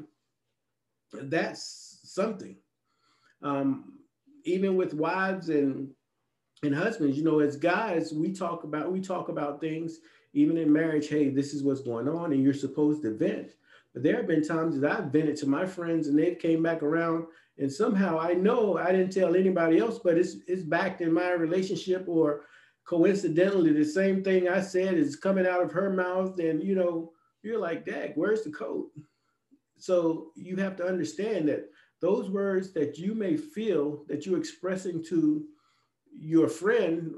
That's 1.14 2.00
something. 2.04 2.58
Um, 3.42 4.00
even 4.44 4.76
with 4.76 4.94
wives 4.94 5.50
and 5.50 5.90
and 6.64 6.74
husbands 6.74 7.18
you 7.18 7.24
know 7.24 7.40
as 7.40 7.56
guys 7.56 8.12
we 8.12 8.34
talk 8.34 8.64
about 8.64 8.92
we 8.92 9.00
talk 9.00 9.30
about 9.30 9.62
things 9.62 10.00
even 10.34 10.58
in 10.58 10.72
marriage 10.72 11.08
hey 11.08 11.30
this 11.30 11.54
is 11.54 11.64
what's 11.64 11.82
going 11.82 12.08
on 12.08 12.34
and 12.34 12.44
you're 12.44 12.54
supposed 12.54 13.02
to 13.02 13.16
vent. 13.16 13.52
But 13.94 14.04
there 14.04 14.18
have 14.18 14.28
been 14.28 14.48
times 14.48 14.80
that 14.80 14.92
i've 14.92 15.12
vented 15.12 15.36
to 15.38 15.48
my 15.48 15.66
friends 15.66 16.08
and 16.08 16.18
they've 16.18 16.40
came 16.40 16.62
back 16.62 16.84
around 16.84 17.26
and 17.60 17.72
somehow 17.72 18.20
I 18.20 18.34
know 18.34 18.78
I 18.78 18.92
didn't 18.92 19.12
tell 19.12 19.36
anybody 19.36 19.80
else, 19.80 20.00
but 20.04 20.18
it's 20.18 20.38
it's 20.48 20.64
backed 20.64 21.02
in 21.02 21.12
my 21.12 21.32
relationship 21.32 22.06
or 22.08 22.46
coincidentally 22.86 23.74
the 23.74 23.84
same 23.84 24.24
thing 24.24 24.48
I 24.48 24.62
said 24.62 24.94
is 24.94 25.16
coming 25.16 25.46
out 25.46 25.62
of 25.62 25.72
her 25.72 25.90
mouth 25.90 26.40
and 26.40 26.64
you 26.64 26.76
know 26.76 27.12
you're 27.44 27.60
like 27.60 27.86
dag 27.86 28.14
where's 28.16 28.44
the 28.44 28.50
code 28.50 28.86
so 29.78 30.32
you 30.36 30.56
have 30.56 30.78
to 30.78 30.86
understand 30.86 31.50
that 31.50 31.69
those 32.00 32.30
words 32.30 32.72
that 32.74 32.98
you 32.98 33.14
may 33.14 33.36
feel 33.36 34.06
that 34.07 34.26
you're 34.26 34.40
expressing 34.40 35.04
to 35.06 35.46
your 36.18 36.48
friend 36.48 37.16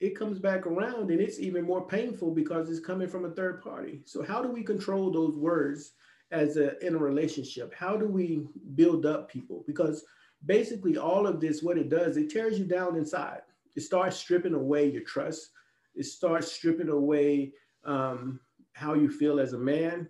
it 0.00 0.18
comes 0.18 0.38
back 0.38 0.66
around 0.66 1.10
and 1.10 1.20
it's 1.20 1.38
even 1.38 1.64
more 1.64 1.86
painful 1.86 2.30
because 2.34 2.70
it's 2.70 2.80
coming 2.80 3.08
from 3.08 3.26
a 3.26 3.30
third 3.30 3.62
party 3.62 4.00
so 4.04 4.22
how 4.22 4.42
do 4.42 4.48
we 4.48 4.62
control 4.62 5.10
those 5.10 5.36
words 5.36 5.92
as 6.30 6.56
a 6.56 6.84
in 6.84 6.94
a 6.94 6.98
relationship? 6.98 7.74
How 7.74 7.96
do 7.96 8.06
we 8.06 8.46
build 8.74 9.06
up 9.06 9.30
people? 9.30 9.64
Because 9.66 10.04
basically 10.46 10.96
all 10.96 11.26
of 11.26 11.40
this, 11.40 11.62
what 11.62 11.78
it 11.78 11.88
does, 11.88 12.16
it 12.16 12.30
tears 12.30 12.58
you 12.58 12.64
down 12.64 12.96
inside. 12.96 13.42
It 13.76 13.82
starts 13.82 14.16
stripping 14.16 14.54
away 14.54 14.90
your 14.90 15.02
trust. 15.02 15.50
It 15.94 16.04
starts 16.04 16.52
stripping 16.52 16.88
away 16.88 17.52
um, 17.84 18.40
how 18.72 18.94
you 18.94 19.10
feel 19.10 19.40
as 19.40 19.52
a 19.52 19.58
man. 19.58 20.08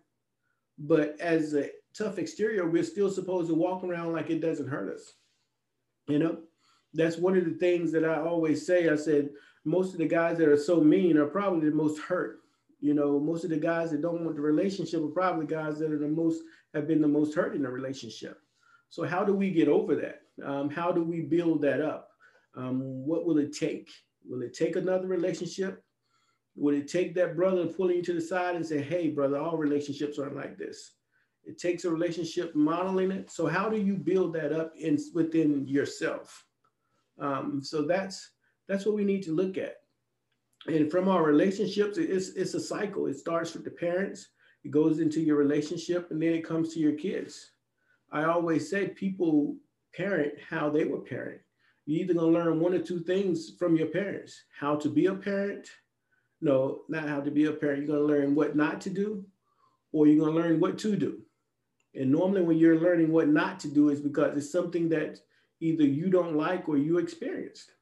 But 0.78 1.18
as 1.20 1.54
a 1.54 1.70
tough 1.94 2.18
exterior, 2.18 2.68
we're 2.68 2.84
still 2.84 3.10
supposed 3.10 3.48
to 3.48 3.54
walk 3.54 3.84
around 3.84 4.12
like 4.12 4.30
it 4.30 4.40
doesn't 4.40 4.68
hurt 4.68 4.94
us. 4.94 5.14
You 6.06 6.18
know, 6.18 6.38
that's 6.94 7.18
one 7.18 7.36
of 7.36 7.44
the 7.44 7.54
things 7.54 7.92
that 7.92 8.04
I 8.04 8.20
always 8.20 8.66
say. 8.66 8.88
I 8.88 8.96
said, 8.96 9.30
most 9.64 9.92
of 9.92 9.98
the 9.98 10.08
guys 10.08 10.38
that 10.38 10.48
are 10.48 10.56
so 10.56 10.80
mean 10.80 11.16
are 11.16 11.26
probably 11.26 11.68
the 11.68 11.76
most 11.76 12.00
hurt 12.00 12.40
you 12.80 12.94
know, 12.94 13.20
most 13.20 13.44
of 13.44 13.50
the 13.50 13.58
guys 13.58 13.90
that 13.90 14.00
don't 14.00 14.24
want 14.24 14.36
the 14.36 14.42
relationship 14.42 15.02
are 15.02 15.08
probably 15.08 15.46
guys 15.46 15.78
that 15.78 15.92
are 15.92 15.98
the 15.98 16.08
most 16.08 16.42
have 16.74 16.88
been 16.88 17.02
the 17.02 17.08
most 17.08 17.34
hurt 17.34 17.54
in 17.54 17.62
the 17.62 17.68
relationship. 17.68 18.38
So 18.88 19.04
how 19.04 19.22
do 19.22 19.34
we 19.34 19.50
get 19.50 19.68
over 19.68 19.94
that? 19.96 20.22
Um, 20.44 20.70
how 20.70 20.90
do 20.90 21.04
we 21.04 21.20
build 21.20 21.60
that 21.62 21.82
up? 21.82 22.08
Um, 22.56 22.80
what 23.06 23.26
will 23.26 23.38
it 23.38 23.54
take? 23.54 23.90
Will 24.28 24.42
it 24.42 24.54
take 24.54 24.76
another 24.76 25.06
relationship? 25.06 25.84
Will 26.56 26.74
it 26.74 26.88
take 26.88 27.14
that 27.14 27.36
brother 27.36 27.66
pulling 27.66 27.96
you 27.96 28.02
to 28.02 28.14
the 28.14 28.20
side 28.20 28.56
and 28.56 28.66
say, 28.66 28.80
"Hey, 28.80 29.10
brother, 29.10 29.38
all 29.38 29.56
relationships 29.56 30.18
aren't 30.18 30.36
like 30.36 30.58
this." 30.58 30.94
It 31.44 31.58
takes 31.58 31.84
a 31.84 31.90
relationship 31.90 32.54
modeling 32.54 33.10
it. 33.12 33.30
So 33.30 33.46
how 33.46 33.68
do 33.68 33.76
you 33.76 33.96
build 33.96 34.34
that 34.34 34.52
up 34.52 34.72
in 34.76 34.98
within 35.14 35.66
yourself? 35.68 36.44
Um, 37.20 37.60
so 37.62 37.82
that's 37.82 38.30
that's 38.68 38.86
what 38.86 38.94
we 38.94 39.04
need 39.04 39.22
to 39.24 39.34
look 39.34 39.58
at 39.58 39.76
and 40.66 40.90
from 40.90 41.08
our 41.08 41.22
relationships, 41.22 41.96
it's 41.98 42.30
it's 42.30 42.54
a 42.54 42.60
cycle. 42.60 43.06
It 43.06 43.18
starts 43.18 43.54
with 43.54 43.64
the 43.64 43.70
parents, 43.70 44.28
it 44.64 44.70
goes 44.70 45.00
into 45.00 45.20
your 45.20 45.36
relationship, 45.36 46.10
and 46.10 46.20
then 46.20 46.34
it 46.34 46.46
comes 46.46 46.74
to 46.74 46.80
your 46.80 46.92
kids. 46.92 47.52
I 48.12 48.24
always 48.24 48.68
say 48.68 48.88
people 48.88 49.56
parent 49.94 50.34
how 50.48 50.68
they 50.68 50.84
were 50.84 51.00
parent. 51.00 51.40
You're 51.86 52.02
either 52.02 52.14
gonna 52.14 52.26
learn 52.26 52.60
one 52.60 52.74
or 52.74 52.80
two 52.80 53.00
things 53.00 53.52
from 53.58 53.76
your 53.76 53.88
parents: 53.88 54.44
how 54.58 54.76
to 54.76 54.88
be 54.88 55.06
a 55.06 55.14
parent. 55.14 55.68
No, 56.42 56.82
not 56.88 57.08
how 57.08 57.20
to 57.20 57.30
be 57.30 57.46
a 57.46 57.52
parent. 57.52 57.86
You're 57.86 57.96
gonna 57.96 58.06
learn 58.06 58.34
what 58.34 58.54
not 58.54 58.80
to 58.82 58.90
do, 58.90 59.24
or 59.92 60.06
you're 60.06 60.24
gonna 60.24 60.36
learn 60.36 60.60
what 60.60 60.78
to 60.78 60.94
do. 60.94 61.22
And 61.94 62.12
normally, 62.12 62.42
when 62.42 62.58
you're 62.58 62.78
learning 62.78 63.12
what 63.12 63.28
not 63.28 63.60
to 63.60 63.68
do, 63.68 63.88
is 63.88 64.00
because 64.00 64.36
it's 64.36 64.52
something 64.52 64.90
that 64.90 65.20
either 65.60 65.84
you 65.84 66.10
don't 66.10 66.36
like 66.36 66.68
or 66.68 66.76
you 66.76 66.98
experienced. 66.98 67.72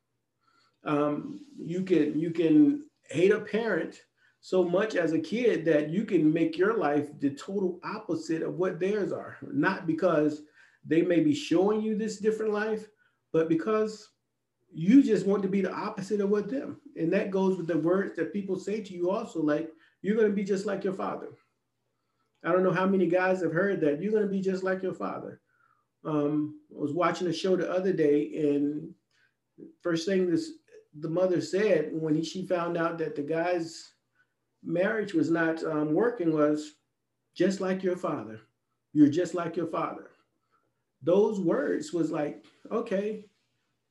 Um, 0.85 1.41
you 1.59 1.83
can 1.83 2.19
you 2.19 2.31
can 2.31 2.85
hate 3.11 3.33
a 3.33 3.41
parent 3.41 4.01
so 4.41 4.63
much 4.63 4.95
as 4.95 5.13
a 5.13 5.19
kid 5.19 5.65
that 5.65 5.91
you 5.91 6.05
can 6.05 6.33
make 6.33 6.57
your 6.57 6.77
life 6.77 7.09
the 7.21 7.31
total 7.31 7.81
opposite 7.83 8.43
of 8.43 8.55
what 8.55 8.79
theirs 8.79 9.13
are. 9.13 9.37
Not 9.43 9.87
because 9.87 10.43
they 10.85 11.03
may 11.03 11.21
be 11.21 11.35
showing 11.35 11.81
you 11.81 11.97
this 11.97 12.19
different 12.19 12.53
life, 12.53 12.87
but 13.33 13.49
because 13.49 14.09
you 14.73 15.03
just 15.03 15.27
want 15.27 15.43
to 15.43 15.49
be 15.49 15.61
the 15.61 15.73
opposite 15.73 16.21
of 16.21 16.31
what 16.31 16.49
them. 16.49 16.81
And 16.97 17.13
that 17.13 17.31
goes 17.31 17.57
with 17.57 17.67
the 17.67 17.79
words 17.79 18.15
that 18.17 18.33
people 18.33 18.59
say 18.59 18.81
to 18.81 18.95
you 18.95 19.11
also, 19.11 19.43
like, 19.43 19.71
you're 20.03 20.17
going 20.17 20.29
to 20.29 20.35
be 20.35 20.45
just 20.45 20.67
like 20.67 20.85
your 20.85 20.93
father. 20.93 21.29
I 22.45 22.53
don't 22.53 22.63
know 22.63 22.73
how 22.73 22.87
many 22.87 23.07
guys 23.07 23.43
have 23.43 23.53
heard 23.53 23.81
that. 23.81 24.01
You're 24.01 24.13
going 24.13 24.25
to 24.25 24.31
be 24.31 24.41
just 24.41 24.63
like 24.63 24.83
your 24.83 24.95
father. 24.95 25.41
Um, 26.05 26.61
I 26.75 26.81
was 26.81 26.93
watching 26.93 27.29
a 27.29 27.33
show 27.33 27.57
the 27.57 27.71
other 27.71 27.93
day, 27.93 28.31
and 28.37 28.95
first 29.83 30.07
thing 30.07 30.31
this 30.31 30.53
the 31.01 31.09
mother 31.09 31.41
said 31.41 31.91
when 31.93 32.15
he, 32.15 32.25
she 32.25 32.47
found 32.47 32.77
out 32.77 32.99
that 32.99 33.15
the 33.15 33.23
guy's 33.23 33.93
marriage 34.63 35.15
was 35.15 35.31
not 35.31 35.63
um, 35.65 35.93
working 35.93 36.33
was 36.33 36.75
just 37.35 37.61
like 37.61 37.83
your 37.83 37.97
father. 37.97 38.41
You're 38.93 39.09
just 39.09 39.35
like 39.35 39.57
your 39.57 39.67
father. 39.67 40.11
Those 41.03 41.39
words 41.41 41.93
was 41.93 42.11
like, 42.11 42.45
okay, 42.73 43.25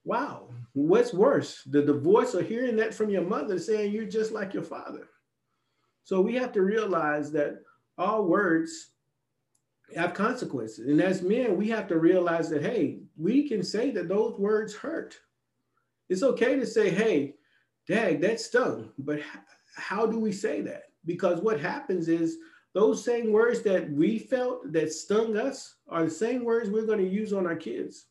wow, 0.03 0.49
what's 0.73 1.13
worse, 1.13 1.63
the 1.67 1.81
divorce 1.81 2.35
or 2.35 2.41
hearing 2.41 2.75
that 2.77 2.93
from 2.93 3.09
your 3.09 3.23
mother 3.23 3.59
saying 3.59 3.93
you're 3.93 4.05
just 4.05 4.31
like 4.31 4.53
your 4.53 4.63
father? 4.63 5.07
So 6.03 6.19
we 6.21 6.35
have 6.35 6.51
to 6.53 6.61
realize 6.61 7.31
that 7.33 7.59
all 7.97 8.25
words 8.25 8.91
have 9.95 10.13
consequences. 10.13 10.87
And 10.87 11.01
as 11.01 11.21
men, 11.21 11.55
we 11.57 11.69
have 11.69 11.87
to 11.87 11.97
realize 11.97 12.49
that, 12.49 12.61
hey, 12.61 12.99
we 13.17 13.47
can 13.47 13.63
say 13.63 13.91
that 13.91 14.09
those 14.09 14.37
words 14.37 14.75
hurt. 14.75 15.17
It's 16.09 16.23
okay 16.23 16.55
to 16.57 16.65
say, 16.65 16.89
hey, 16.89 17.35
dag, 17.87 18.21
that 18.21 18.39
stung. 18.39 18.89
But 18.97 19.19
how 19.75 20.05
do 20.05 20.19
we 20.19 20.31
say 20.31 20.61
that? 20.61 20.83
Because 21.05 21.41
what 21.41 21.59
happens 21.59 22.07
is 22.09 22.37
those 22.73 23.03
same 23.03 23.31
words 23.31 23.61
that 23.61 23.89
we 23.91 24.19
felt 24.19 24.71
that 24.73 24.91
stung 24.91 25.37
us 25.37 25.75
are 25.87 26.05
the 26.05 26.11
same 26.11 26.43
words 26.43 26.69
we're 26.69 26.85
going 26.85 26.99
to 26.99 27.09
use 27.09 27.33
on 27.33 27.47
our 27.47 27.55
kids. 27.55 28.07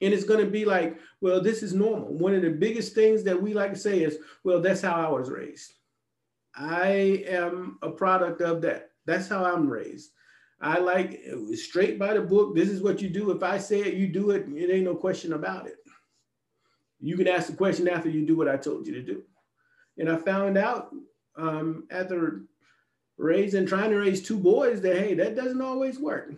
And 0.00 0.14
it's 0.14 0.24
going 0.24 0.42
to 0.42 0.50
be 0.50 0.64
like, 0.64 0.98
well, 1.20 1.42
this 1.42 1.62
is 1.62 1.74
normal. 1.74 2.14
One 2.14 2.34
of 2.34 2.40
the 2.40 2.50
biggest 2.50 2.94
things 2.94 3.22
that 3.24 3.40
we 3.40 3.52
like 3.52 3.74
to 3.74 3.78
say 3.78 4.02
is, 4.02 4.18
well, 4.44 4.60
that's 4.60 4.80
how 4.80 4.94
I 4.94 5.10
was 5.10 5.30
raised. 5.30 5.74
I 6.56 7.24
am 7.28 7.78
a 7.82 7.90
product 7.90 8.40
of 8.40 8.62
that. 8.62 8.90
That's 9.04 9.28
how 9.28 9.44
I'm 9.44 9.68
raised. 9.68 10.10
I 10.60 10.78
like 10.78 11.22
straight 11.54 11.98
by 11.98 12.14
the 12.14 12.20
book. 12.20 12.54
This 12.54 12.68
is 12.68 12.82
what 12.82 13.00
you 13.00 13.08
do. 13.08 13.30
If 13.30 13.42
I 13.42 13.58
say 13.58 13.80
it, 13.80 13.94
you 13.94 14.08
do 14.08 14.30
it. 14.30 14.46
It 14.54 14.70
ain't 14.70 14.84
no 14.84 14.94
question 14.94 15.32
about 15.32 15.66
it. 15.66 15.76
You 17.00 17.16
can 17.16 17.28
ask 17.28 17.46
the 17.46 17.56
question 17.56 17.88
after 17.88 18.10
you 18.10 18.26
do 18.26 18.36
what 18.36 18.48
I 18.48 18.58
told 18.58 18.86
you 18.86 18.92
to 18.94 19.02
do. 19.02 19.22
And 19.96 20.10
I 20.10 20.16
found 20.16 20.58
out 20.58 20.90
um, 21.36 21.86
after 21.90 22.42
raising, 23.16 23.66
trying 23.66 23.90
to 23.90 23.98
raise 23.98 24.22
two 24.22 24.38
boys 24.38 24.82
that, 24.82 24.96
hey, 24.96 25.14
that 25.14 25.34
doesn't 25.34 25.62
always 25.62 25.98
work. 25.98 26.34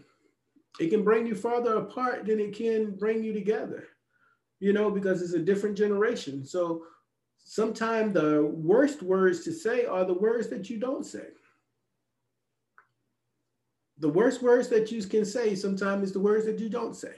It 0.79 0.91
can 0.91 1.03
bring 1.03 1.27
you 1.27 1.35
farther 1.35 1.77
apart 1.77 2.27
than 2.27 2.39
it 2.39 2.57
can 2.57 2.93
bring 2.93 3.23
you 3.23 3.33
together, 3.33 3.89
you 4.61 4.73
know, 4.73 4.91
because 4.91 5.21
it's 5.21 5.35
a 5.35 5.39
different 5.39 5.77
generation. 5.77 6.45
So 6.45 6.85
sometimes 7.45 8.15
the 8.15 8.45
worst 8.45 9.03
words 9.03 9.45
to 9.45 9.53
say 9.53 9.85
are 9.85 10.05
the 10.05 10.15
words 10.15 10.49
that 10.49 10.71
you 10.71 10.79
don't 10.79 11.05
say. 11.05 11.27
The 13.99 14.09
worst 14.09 14.43
words 14.43 14.69
that 14.69 14.91
you 14.91 15.03
can 15.05 15.25
say 15.25 15.55
sometimes 15.55 16.05
is 16.05 16.13
the 16.13 16.21
words 16.21 16.47
that 16.47 16.59
you 16.59 16.69
don't 16.69 16.97
say. 16.97 17.15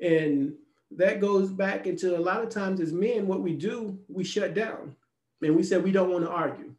And 0.00 0.54
that 0.92 1.20
goes 1.20 1.50
back 1.50 1.86
into 1.86 2.16
a 2.16 2.20
lot 2.20 2.42
of 2.42 2.48
times 2.48 2.80
as 2.80 2.92
men, 2.92 3.26
what 3.26 3.42
we 3.42 3.54
do, 3.54 3.98
we 4.08 4.24
shut 4.24 4.54
down 4.54 4.94
and 5.42 5.56
we 5.56 5.62
said 5.62 5.82
we 5.82 5.92
don't 5.92 6.10
want 6.10 6.24
to 6.24 6.30
argue. 6.30 6.74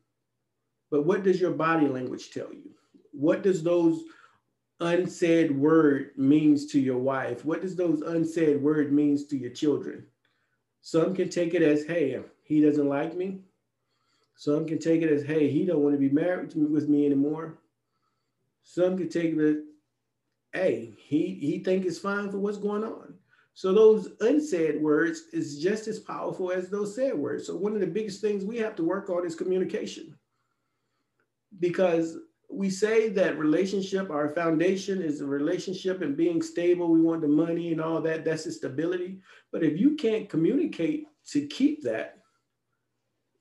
But 0.90 1.06
what 1.06 1.24
does 1.24 1.40
your 1.40 1.52
body 1.52 1.88
language 1.88 2.32
tell 2.32 2.52
you? 2.52 2.72
What 3.12 3.44
does 3.44 3.62
those 3.62 4.02
unsaid 4.80 5.52
word 5.52 6.12
means 6.18 6.66
to 6.68 6.80
your 6.80 6.98
wife? 6.98 7.46
What 7.46 7.62
does 7.62 7.76
those 7.76 8.02
unsaid 8.02 8.62
word 8.62 8.92
means 8.92 9.26
to 9.26 9.38
your 9.38 9.52
children? 9.52 10.06
Some 10.82 11.14
can 11.14 11.30
take 11.30 11.54
it 11.54 11.62
as, 11.62 11.86
hey, 11.86 12.20
he 12.44 12.62
doesn't 12.62 12.88
like 12.88 13.16
me. 13.16 13.42
Some 14.36 14.66
can 14.66 14.80
take 14.80 15.02
it 15.02 15.12
as, 15.12 15.24
hey, 15.24 15.50
he 15.50 15.66
don't 15.66 15.84
want 15.84 15.94
to 15.94 16.00
be 16.00 16.10
married 16.10 16.54
with 16.56 16.88
me 16.88 17.06
anymore. 17.06 17.60
Some 18.64 18.98
could 18.98 19.12
take 19.12 19.38
as, 19.38 19.58
hey, 20.54 20.94
he, 20.98 21.36
he 21.42 21.64
think 21.64 21.86
it's 21.86 22.00
fine 22.00 22.30
for 22.30 22.40
what's 22.40 22.58
going 22.58 22.84
on. 22.84 23.16
So 23.54 23.74
those 23.74 24.10
unsaid 24.22 24.82
words 24.82 25.24
is 25.34 25.62
just 25.62 25.88
as 25.88 26.00
powerful 26.00 26.52
as 26.52 26.70
those 26.70 26.96
said 26.96 27.16
words. 27.16 27.48
So 27.48 27.56
one 27.56 27.74
of 27.74 27.82
the 27.82 27.88
biggest 27.88 28.22
things 28.22 28.46
we 28.46 28.58
have 28.58 28.76
to 28.78 28.84
work 28.84 29.10
on 29.10 29.26
is 29.26 29.36
communication. 29.36 30.16
Because 31.60 32.18
we 32.50 32.70
say 32.70 33.10
that 33.10 33.38
relationship, 33.38 34.10
our 34.10 34.30
foundation 34.30 35.02
is 35.02 35.22
a 35.22 35.26
relationship 35.26 36.02
and 36.02 36.16
being 36.16 36.42
stable. 36.42 36.90
We 36.90 37.02
want 37.02 37.22
the 37.22 37.28
money 37.28 37.72
and 37.72 37.82
all 37.82 38.02
that. 38.02 38.24
That's 38.24 38.46
the 38.46 38.52
stability. 38.52 39.20
But 39.52 39.64
if 39.64 39.78
you 39.78 39.96
can't 39.96 40.30
communicate 40.30 41.08
to 41.32 41.46
keep 41.48 41.84
that, 41.84 42.20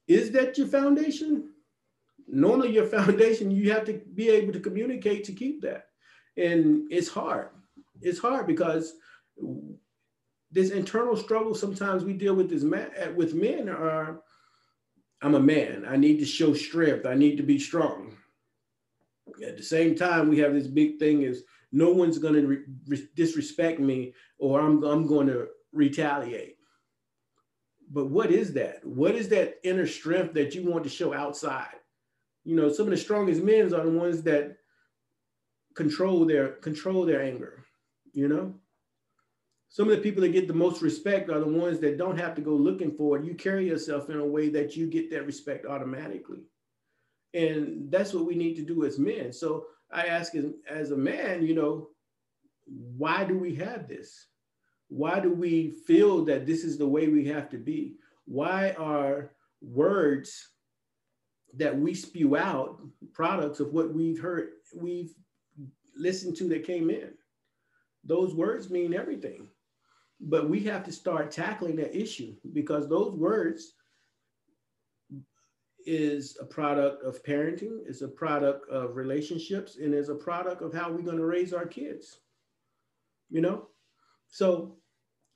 is 0.09 0.31
that 0.33 0.59
your 0.59 0.67
foundation? 0.67 1.51
Normally, 2.29 2.73
your 2.73 2.87
foundation, 2.87 3.51
you 3.51 3.73
have 3.73 3.85
to 3.87 4.01
be 4.15 4.29
able 4.29 4.53
to 4.53 4.61
communicate 4.61 5.25
to 5.25 5.33
keep 5.33 5.63
that. 5.63 5.87
And 6.37 6.91
it's 6.91 7.09
hard. 7.09 7.49
It's 8.01 8.19
hard 8.19 8.47
because 8.47 8.95
this 10.51 10.71
internal 10.71 11.17
struggle 11.17 11.55
sometimes 11.55 12.05
we 12.05 12.13
deal 12.13 12.35
with 12.35 12.49
this 12.49 12.63
man, 12.63 12.91
with 13.17 13.35
men 13.35 13.69
are 13.69 14.21
i'm 15.21 15.35
a 15.35 15.41
man. 15.41 15.85
I 15.89 15.97
need 15.97 16.19
to 16.21 16.25
show 16.25 16.55
strength. 16.55 17.07
I 17.07 17.15
need 17.15 17.37
to 17.37 17.43
be 17.43 17.59
strong. 17.59 18.17
At 19.45 19.57
the 19.57 19.63
same 19.63 19.95
time 19.95 20.29
we 20.29 20.39
have 20.39 20.55
this 20.55 20.69
big 20.69 20.99
thing 20.99 21.23
is 21.23 21.43
no 21.73 21.91
one's 21.91 22.19
going 22.19 22.35
to 22.35 22.65
re- 22.87 23.09
disrespect 23.15 23.81
me 23.81 24.15
or 24.39 24.61
I'm, 24.61 24.83
I'm 24.85 25.07
going 25.07 25.27
to 25.27 25.49
retaliate. 25.73 26.57
But 27.91 28.07
what 28.07 28.31
is 28.31 28.53
that? 28.55 28.85
What 28.85 29.15
is 29.15 29.29
that 29.31 29.59
inner 29.65 29.87
strength 29.87 30.35
that 30.35 30.55
you 30.55 30.71
want 30.71 30.85
to 30.85 30.91
show 30.91 31.13
outside 31.13 31.75
you 32.49 32.57
know 32.57 32.73
some 32.73 32.87
of 32.87 32.91
the 32.91 32.97
strongest 32.97 33.43
men 33.43 33.75
are 33.75 33.85
the 33.85 33.99
ones 34.05 34.23
that 34.23 34.57
control 35.77 36.25
their 36.25 36.49
control 36.69 37.05
their 37.05 37.23
anger 37.23 37.65
you 38.15 38.27
know 38.27 38.55
some 39.69 39.91
of 39.91 39.97
the 39.97 40.03
people 40.03 40.23
that 40.23 40.33
get 40.33 40.49
the 40.49 40.55
most 40.55 40.81
respect 40.81 41.29
are 41.29 41.41
the 41.41 41.47
ones 41.47 41.79
that 41.81 41.99
don't 41.99 42.19
have 42.19 42.35
to 42.37 42.41
go 42.41 42.53
looking 42.53 42.91
for 42.91 43.19
it. 43.19 43.25
You 43.27 43.35
carry 43.35 43.69
yourself 43.69 44.09
in 44.09 44.19
a 44.19 44.25
way 44.25 44.49
that 44.49 44.77
you 44.77 44.87
get 44.87 45.11
that 45.11 45.27
respect 45.27 45.67
automatically. 45.67 46.41
And 47.35 47.91
that's 47.91 48.15
what 48.15 48.25
we 48.25 48.35
need 48.35 48.55
to 48.55 48.63
do 48.63 48.87
as 48.87 48.99
men. 48.99 49.31
So 49.31 49.67
I 49.93 50.07
ask 50.07 50.35
as, 50.35 50.47
as 50.71 50.91
a 50.91 50.97
man, 50.97 51.47
you 51.47 51.55
know, 51.55 51.91
why 52.97 53.25
do 53.25 53.39
we 53.39 53.55
have 53.57 53.89
this? 53.89 54.29
Why 54.89 55.21
do 55.21 55.35
we 55.35 55.73
feel 55.87 56.25
that 56.25 56.47
this 56.47 56.65
is 56.65 56.79
the 56.79 56.89
way 56.89 57.09
we 57.09 57.27
have 57.27 57.51
to 57.51 57.59
be? 57.59 57.97
Why 58.25 58.71
are 58.79 59.33
words 59.61 60.49
that 61.59 61.79
we 61.79 61.93
spew 61.95 62.37
out 62.37 62.81
products 63.13 63.61
of 63.61 63.73
what 63.73 63.93
we've 63.93 64.21
heard, 64.21 64.51
we've 64.75 65.15
listened 65.97 66.37
to 66.37 66.49
that 66.49 66.65
came 66.65 66.91
in? 66.91 67.11
Those 68.05 68.35
words 68.35 68.71
mean 68.71 68.95
everything. 68.95 69.49
But 70.21 70.49
we 70.49 70.61
have 70.61 70.85
to 70.85 70.93
start 70.93 71.31
tackling 71.31 71.77
that 71.77 71.97
issue 71.97 72.35
because 72.53 72.89
those 72.89 73.15
words 73.15 73.75
is 75.87 76.37
a 76.41 76.45
product 76.45 77.05
of 77.05 77.23
parenting, 77.23 77.79
it's 77.87 78.03
a 78.03 78.09
product 78.09 78.69
of 78.69 78.97
relationships, 78.97 79.77
and 79.77 79.95
is 79.95 80.09
a 80.09 80.15
product 80.15 80.61
of 80.63 80.75
how 80.75 80.91
we're 80.91 81.03
going 81.03 81.17
to 81.17 81.25
raise 81.25 81.53
our 81.53 81.67
kids. 81.67 82.19
You 83.31 83.41
know? 83.41 83.69
So 84.29 84.77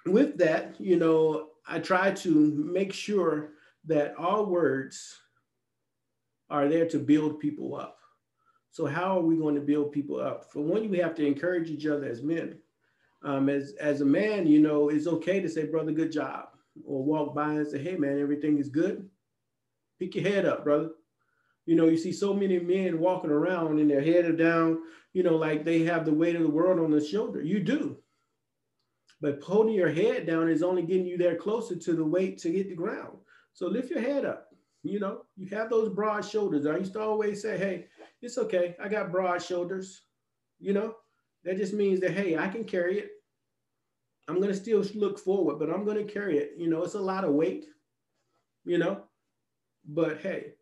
with 0.07 0.37
that, 0.39 0.75
you 0.81 0.97
know, 0.97 1.49
I 1.67 1.79
try 1.79 2.11
to 2.11 2.31
make 2.73 2.93
sure 2.93 3.53
that 3.87 4.17
all 4.17 4.47
words 4.47 5.22
are 6.53 6.69
there 6.69 6.87
to 6.91 6.99
build 6.99 7.41
people 7.41 7.75
up. 7.75 7.99
So 8.71 8.87
how 8.87 9.19
are 9.19 9.23
we 9.23 9.37
going 9.37 9.57
to 9.57 9.61
build 9.61 9.93
people 9.93 10.21
up? 10.21 10.53
For 10.53 10.61
one, 10.61 10.89
we 10.89 10.99
have 10.99 11.15
to 11.17 11.27
encourage 11.27 11.71
each 11.71 11.87
other 11.87 12.07
as 12.07 12.23
men 12.23 12.59
um, 13.25 13.49
as 13.49 13.75
as 13.81 14.01
a 14.01 14.05
man, 14.05 14.47
you 14.47 14.61
know, 14.61 14.89
it's 14.89 15.07
okay 15.07 15.41
to 15.41 15.49
say, 15.49 15.67
brother, 15.67 15.93
good 15.93 16.13
job, 16.13 16.49
or 16.85 17.05
walk 17.05 17.35
by 17.35 17.55
and 17.55 17.67
say, 17.67 17.79
hey, 17.79 17.97
man, 17.97 18.19
everything 18.21 18.59
is 18.59 18.69
good. 18.69 19.09
Pick 19.99 20.15
your 20.15 20.25
head 20.25 20.47
up, 20.47 20.65
brother. 20.65 20.91
You 21.67 21.77
know, 21.77 21.87
you 21.87 21.97
see 21.97 22.13
so 22.13 22.35
many 22.35 22.59
men 22.59 22.99
walking 22.99 23.31
around 23.31 23.79
and 23.79 23.89
their 23.89 24.03
head 24.03 24.25
are 24.25 24.37
down, 24.37 24.81
you 25.13 25.23
know, 25.23 25.37
like 25.37 25.65
they 25.65 25.85
have 25.85 26.05
the 26.05 26.13
weight 26.13 26.35
of 26.35 26.43
the 26.43 26.51
world 26.51 26.81
on 26.81 26.91
their 26.91 27.05
shoulder. 27.05 27.41
You 27.41 27.61
do. 27.61 27.99
But 29.21 29.41
holding 29.41 29.75
your 29.75 29.93
head 29.93 30.27
down 30.27 30.49
is 30.49 30.65
only 30.65 30.83
getting 30.83 31.07
you 31.07 31.17
there 31.17 31.37
closer 31.37 31.77
to 31.77 31.93
the 31.93 32.05
weight 32.05 32.39
to 32.39 32.51
hit 32.51 32.69
the 32.69 32.75
ground. 32.75 33.19
So 33.53 33.69
lift 33.69 33.91
your 33.91 34.01
head 34.01 34.25
up. 34.25 34.52
You 34.83 34.99
know, 34.99 35.23
you 35.37 35.47
have 35.57 35.71
those 35.71 35.89
broad 35.89 36.25
shoulders. 36.25 36.67
I 36.67 36.77
used 36.77 36.95
to 36.95 37.01
always 37.01 37.41
say, 37.43 37.57
hey, 37.57 37.87
it's 38.21 38.39
okay. 38.39 38.77
I 38.83 38.89
got 38.89 39.13
broad 39.13 39.43
shoulders. 39.43 40.03
You 40.59 40.73
know, 40.73 40.97
that 41.45 41.57
just 41.57 41.73
means 41.73 42.01
that, 42.01 42.13
hey, 42.13 42.37
I 42.37 42.49
can 42.49 42.65
carry 42.65 42.99
it. 42.99 43.11
I'm 44.29 44.37
going 44.37 44.49
to 44.49 44.55
still 44.55 44.85
look 44.95 45.19
forward, 45.19 45.59
but 45.59 45.71
I'm 45.71 45.85
going 45.85 46.05
to 46.05 46.13
carry 46.13 46.39
it. 46.39 46.53
You 46.57 46.69
know, 46.69 46.83
it's 46.85 46.95
a 46.95 47.01
lot 47.01 47.25
of 47.25 47.35
weight, 47.35 47.67
you 48.65 48.79
know, 48.79 49.03
but 49.89 50.21
hey, 50.21 50.55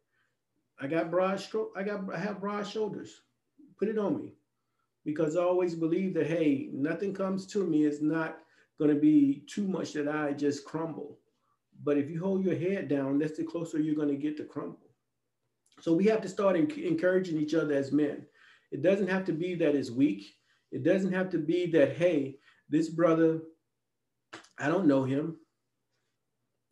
I 0.81 0.87
got 0.87 1.11
broad 1.11 1.39
stroke. 1.41 1.73
I 1.77 1.83
got, 1.83 2.13
I 2.13 2.19
have 2.19 2.41
broad 2.41 2.67
shoulders. 2.67 3.21
Put 3.79 3.89
it 3.89 3.99
on 3.99 4.17
me 4.17 4.35
because 5.05 5.37
I 5.37 5.43
always 5.43 5.75
believe 5.75 6.15
that, 6.15 6.27
hey, 6.27 6.71
nothing 6.73 7.15
comes 7.15 7.47
to 7.49 7.67
me 7.67 7.85
is 7.85 8.03
not 8.03 8.39
going 8.79 8.95
to 8.95 9.01
be 9.01 9.45
too 9.47 9.67
much 9.69 9.93
that 9.93 10.09
I 10.09 10.33
just 10.33 10.65
crumble. 10.65 11.20
But 11.83 11.97
if 11.97 12.11
you 12.11 12.21
hold 12.21 12.45
your 12.45 12.57
head 12.57 12.89
down, 12.89 13.19
that's 13.19 13.39
the 13.39 13.45
closer 13.45 13.79
you're 13.79 13.95
going 13.95 14.09
to 14.09 14.17
get 14.17 14.37
to 14.37 14.45
crumble. 14.45 14.91
So 15.81 15.95
we 15.95 16.05
have 16.07 16.21
to 16.23 16.29
start 16.29 16.57
encouraging 16.57 17.39
each 17.41 17.55
other 17.55 17.75
as 17.75 17.91
men. 17.91 18.27
It 18.71 18.83
doesn't 18.83 19.09
have 19.09 19.25
to 19.27 19.33
be 19.33 19.55
that 19.57 19.75
it's 19.75 19.91
weak. 19.91 20.37
It 20.71 20.85
doesn't 20.85 21.13
have 21.13 21.31
to 21.31 21.39
be 21.39 21.67
that, 21.73 21.97
hey, 21.97 22.37
this 22.69 22.89
brother, 22.89 23.41
I 24.59 24.69
don't 24.69 24.87
know 24.87 25.05
him. 25.05 25.37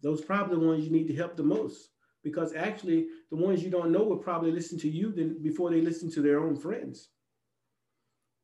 Those 0.03 0.21
probably 0.21 0.57
the 0.57 0.67
ones 0.67 0.85
you 0.85 0.91
need 0.91 1.09
to 1.09 1.17
help 1.17 1.37
the 1.37 1.43
most 1.43 1.89
because 2.23 2.55
actually 2.55 3.07
the 3.31 3.37
ones 3.37 3.63
you 3.63 3.71
don't 3.71 3.91
know 3.91 4.03
will 4.03 4.19
probably 4.19 4.53
listen 4.53 4.79
to 4.81 4.89
you 4.89 5.13
than 5.13 5.43
before 5.43 5.71
they 5.71 5.81
listen 5.81 6.11
to 6.13 6.23
their 6.23 6.41
own 6.41 6.57
friends. 6.57 7.09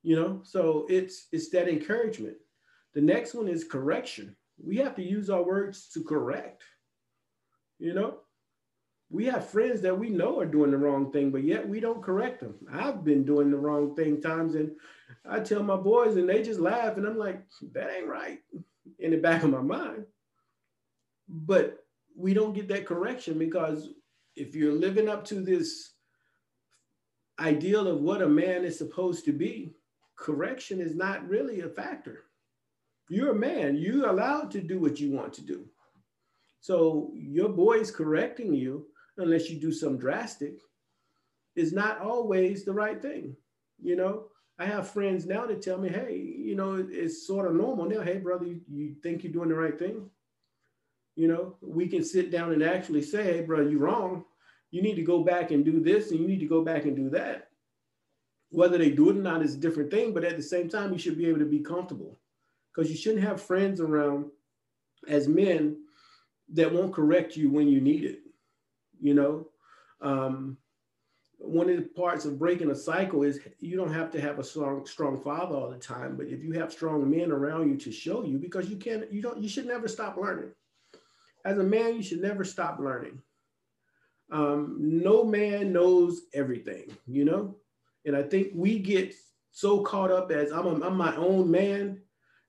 You 0.02 0.16
know, 0.16 0.40
so 0.42 0.87
it's 0.88 1.28
it's 1.33 1.50
that 1.50 1.68
encouragement. 1.68 2.37
The 2.94 3.00
next 3.00 3.35
one 3.35 3.49
is 3.49 3.64
correction. 3.64 4.37
We 4.62 4.76
have 4.78 4.94
to 4.96 5.02
use 5.02 5.30
our 5.30 5.42
words 5.42 5.88
to 5.94 6.02
correct. 6.02 6.62
You 7.78 7.94
know, 7.94 8.18
we 9.11 9.26
have 9.26 9.49
friends 9.49 9.80
that 9.82 9.99
we 9.99 10.08
know 10.08 10.40
are 10.40 10.46
doing 10.46 10.70
the 10.70 10.78
wrong 10.78 11.12
thing, 11.12 11.30
but 11.30 11.44
yet 11.44 11.68
we 11.68 11.80
don't 11.80 12.02
correct 12.02 12.40
them. 12.40 12.54
I've 12.73 13.04
been 13.04 13.25
doing 13.25 13.50
the 13.50 13.56
wrong 13.56 13.94
thing 13.94 14.20
times, 14.20 14.54
and 14.54 14.70
I 15.28 15.40
tell 15.40 15.62
my 15.62 15.76
boys, 15.76 16.16
and 16.16 16.28
they 16.28 16.42
just 16.42 16.61
laugh, 16.61 16.96
and 16.96 17.06
I'm 17.06 17.18
like, 17.18 17.42
that 17.73 17.90
ain't 17.96 18.08
right 18.08 18.40
in 18.99 19.11
the 19.11 19.18
back 19.18 19.42
of 19.42 19.50
my 19.50 19.61
mind. 19.61 20.04
But 21.28 21.84
we 22.16 22.34
don't 22.34 22.54
get 22.54 22.68
that 22.68 22.87
correction 22.87 23.38
because 23.38 23.90
if 24.37 24.54
you're 24.54 24.73
living 24.73 25.08
up 25.08 25.25
to 25.26 25.37
this 25.37 25.92
ideal 27.38 27.88
of 27.88 28.00
what 28.00 28.23
a 28.23 28.28
man 28.28 28.64
is 28.64 28.78
supposed 28.78 29.25
to 29.25 29.32
be, 29.32 29.75
correction 30.16 30.80
is 30.80 30.94
not 30.94 31.26
really 31.28 31.61
a 31.61 31.68
factor. 31.68 32.25
You're 33.08 33.32
a 33.32 33.34
man, 33.34 33.76
you're 33.76 34.08
allowed 34.08 34.50
to 34.52 34.61
do 34.61 34.80
what 34.80 34.99
you 34.99 35.12
want 35.12 35.32
to 35.34 35.42
do. 35.42 35.66
So 36.61 37.12
your 37.14 37.50
boy's 37.50 37.90
correcting 37.90 38.54
you, 38.54 38.87
unless 39.18 39.50
you 39.50 39.61
do 39.61 39.73
some 39.73 39.99
drastic, 39.99 40.54
is 41.56 41.73
not 41.73 42.00
always 42.00 42.64
the 42.64 42.73
right 42.73 43.00
thing. 43.00 43.37
You 43.82 43.96
know, 43.96 44.25
I 44.58 44.64
have 44.64 44.88
friends 44.88 45.26
now 45.26 45.46
that 45.46 45.61
tell 45.61 45.78
me, 45.78 45.90
hey, 45.90 46.16
you 46.16 46.56
know, 46.56 46.87
it's 46.90 47.26
sort 47.26 47.46
of 47.46 47.54
normal 47.54 47.84
now. 47.84 48.00
Hey, 48.00 48.18
brother, 48.18 48.46
you, 48.46 48.61
you 48.70 48.94
think 49.02 49.23
you're 49.23 49.32
doing 49.32 49.50
the 49.50 49.54
right 49.54 49.78
thing? 49.78 50.08
You 51.16 51.28
know, 51.28 51.56
we 51.61 51.87
can 51.87 52.02
sit 52.02 52.30
down 52.30 52.52
and 52.52 52.62
actually 52.62 53.02
say, 53.02 53.25
hey, 53.25 53.40
brother, 53.42 53.68
you're 53.68 53.80
wrong. 53.80 54.25
You 54.70 54.80
need 54.80 54.96
to 54.96 55.02
go 55.02 55.23
back 55.23 55.50
and 55.50 55.64
do 55.64 55.80
this, 55.80 56.11
and 56.11 56.18
you 56.18 56.26
need 56.26 56.40
to 56.40 56.46
go 56.46 56.64
back 56.64 56.84
and 56.84 56.96
do 56.96 57.11
that. 57.11 57.49
Whether 58.50 58.78
they 58.78 58.90
do 58.90 59.11
it 59.11 59.16
or 59.16 59.20
not 59.20 59.42
is 59.42 59.54
a 59.54 59.61
different 59.61 59.90
thing, 59.90 60.14
but 60.14 60.25
at 60.25 60.37
the 60.37 60.42
same 60.42 60.68
time, 60.68 60.92
you 60.92 60.99
should 60.99 61.18
be 61.18 61.26
able 61.26 61.40
to 61.40 61.44
be 61.44 61.61
comfortable 61.61 62.18
because 62.75 62.90
you 62.90 62.97
shouldn't 62.97 63.25
have 63.25 63.40
friends 63.40 63.81
around 63.81 64.26
as 65.09 65.28
men 65.28 65.76
that 66.52 66.73
won't 66.73 66.93
correct 66.93 67.37
you 67.37 67.50
when 67.50 67.69
you 67.69 67.81
need 67.81 68.04
it. 68.04 68.21
You 69.00 69.14
know, 69.14 69.49
um, 70.00 70.57
one 71.38 71.69
of 71.69 71.76
the 71.76 71.83
parts 71.83 72.25
of 72.25 72.38
breaking 72.38 72.71
a 72.71 72.75
cycle 72.75 73.23
is 73.23 73.40
you 73.61 73.76
don't 73.76 73.93
have 73.93 74.11
to 74.12 74.21
have 74.21 74.38
a 74.38 74.45
strong, 74.45 74.87
strong 74.87 75.21
father 75.21 75.54
all 75.54 75.71
the 75.71 75.78
time, 75.78 76.16
but 76.16 76.26
if 76.26 76.43
you 76.43 76.52
have 76.52 76.73
strong 76.73 77.09
men 77.11 77.31
around 77.31 77.71
you 77.71 77.76
to 77.76 77.93
show 77.93 78.25
you, 78.25 78.39
because 78.39 78.69
you 78.69 78.76
can't, 78.76 79.10
you 79.13 79.23
don't, 79.23 79.39
you 79.39 79.49
should 79.49 79.67
never 79.67 79.89
stop 79.89 80.17
learning. 80.17 80.50
As 81.45 81.58
a 81.58 81.63
man, 81.63 81.95
you 81.95 82.02
should 82.02 82.23
never 82.23 82.45
stop 82.45 82.78
learning. 82.78 83.21
Um, 84.30 84.76
no 84.80 85.23
man 85.23 85.73
knows 85.73 86.23
everything, 86.32 86.97
you 87.06 87.25
know, 87.25 87.56
and 88.06 88.17
I 88.17 88.23
think 88.23 88.49
we 88.54 88.78
get 88.78 89.15
so 89.50 89.82
caught 89.82 90.10
up 90.10 90.32
as 90.32 90.50
I'm, 90.50 90.67
a, 90.67 90.87
I'm 90.87 90.97
my 90.97 91.15
own 91.17 91.50
man 91.50 92.00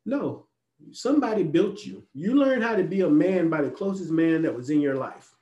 no, 0.06 0.46
somebody 0.92 1.44
built 1.44 1.84
you. 1.84 2.04
You 2.14 2.36
learned 2.36 2.64
how 2.64 2.76
to 2.76 2.84
be 2.84 3.02
a 3.02 3.10
man 3.10 3.50
by 3.50 3.62
the 3.62 3.70
closest 3.70 4.12
man 4.12 4.42
that 4.44 4.56
was 4.56 4.70
in 4.70 4.82
your 4.82 4.96
life. 4.96 5.36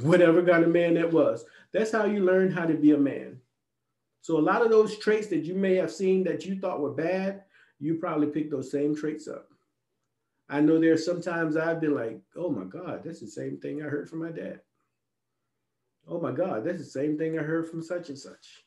Whatever 0.00 0.44
kind 0.44 0.62
of 0.62 0.70
man 0.70 0.94
that 0.94 1.10
was. 1.10 1.44
That's 1.72 1.92
how 1.92 2.04
you 2.04 2.20
learned 2.20 2.52
how 2.52 2.66
to 2.66 2.74
be 2.74 2.92
a 2.92 2.98
man. 2.98 3.40
So 4.20 4.38
a 4.38 4.40
lot 4.40 4.62
of 4.62 4.70
those 4.70 4.98
traits 4.98 5.28
that 5.28 5.44
you 5.44 5.54
may 5.54 5.76
have 5.76 5.90
seen 5.90 6.24
that 6.24 6.44
you 6.44 6.58
thought 6.58 6.80
were 6.80 6.92
bad, 6.92 7.44
you 7.78 7.94
probably 7.94 8.26
picked 8.26 8.50
those 8.50 8.70
same 8.70 8.94
traits 8.94 9.28
up. 9.28 9.48
I 10.48 10.60
know 10.60 10.78
there's 10.78 11.04
sometimes 11.04 11.56
I've 11.56 11.80
been 11.80 11.94
like, 11.94 12.20
oh 12.36 12.50
my 12.50 12.64
God, 12.64 13.02
that's 13.04 13.20
the 13.20 13.26
same 13.26 13.58
thing 13.58 13.82
I 13.82 13.86
heard 13.86 14.08
from 14.08 14.20
my 14.20 14.30
dad. 14.30 14.60
Oh 16.08 16.20
my 16.20 16.30
God, 16.30 16.64
that's 16.64 16.78
the 16.78 16.84
same 16.84 17.18
thing 17.18 17.38
I 17.38 17.42
heard 17.42 17.68
from 17.68 17.82
such 17.82 18.08
and 18.10 18.18
such. 18.18 18.64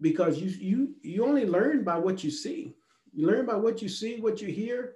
Because 0.00 0.38
you 0.38 0.48
you 0.48 0.94
you 1.02 1.24
only 1.24 1.46
learn 1.46 1.84
by 1.84 1.98
what 1.98 2.22
you 2.22 2.30
see. 2.30 2.74
You 3.14 3.26
learn 3.26 3.46
by 3.46 3.56
what 3.56 3.80
you 3.80 3.88
see, 3.88 4.20
what 4.20 4.40
you 4.42 4.48
hear, 4.48 4.94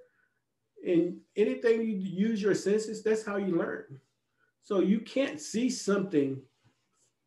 and 0.85 1.17
anything 1.35 1.81
you 1.81 1.95
use 1.95 2.41
your 2.41 2.55
senses, 2.55 3.03
that's 3.03 3.25
how 3.25 3.37
you 3.37 3.55
learn. 3.55 3.99
So 4.61 4.79
you 4.79 4.99
can't 4.99 5.39
see 5.39 5.69
something 5.69 6.41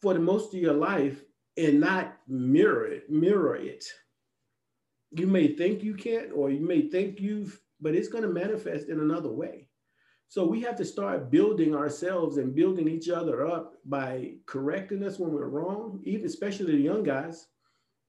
for 0.01 0.15
the 0.15 0.21
most 0.21 0.55
of 0.55 0.61
your 0.61 0.75
life 0.75 1.23
and 1.57 1.81
not 1.81 2.17
mirror 2.29 2.87
it, 2.87 3.11
mirror 3.11 3.57
it. 3.57 3.85
You 5.11 5.27
may 5.27 5.49
think 5.49 5.83
you 5.83 5.95
can't, 5.95 6.31
or 6.35 6.51
you 6.51 6.61
may 6.61 6.89
think 6.89 7.21
you've, 7.21 7.61
but 7.81 7.95
it's 7.95 8.09
going 8.09 8.25
to 8.25 8.31
manifest 8.31 8.89
in 8.89 9.01
another 9.01 9.31
way. 9.31 9.69
So 10.29 10.47
we 10.47 10.63
have 10.63 10.77
to 10.77 10.85
start 10.85 11.31
building 11.31 11.75
ourselves 11.75 12.39
and 12.39 12.55
building 12.55 12.89
each 12.89 13.11
other 13.11 13.47
up 13.47 13.75
by 13.85 14.37
correcting 14.47 15.05
us 15.05 15.19
when 15.19 15.31
we're 15.31 15.49
wrong, 15.49 16.01
even 16.05 16.25
especially 16.25 16.73
the 16.73 16.83
young 16.83 17.03
guys. 17.03 17.49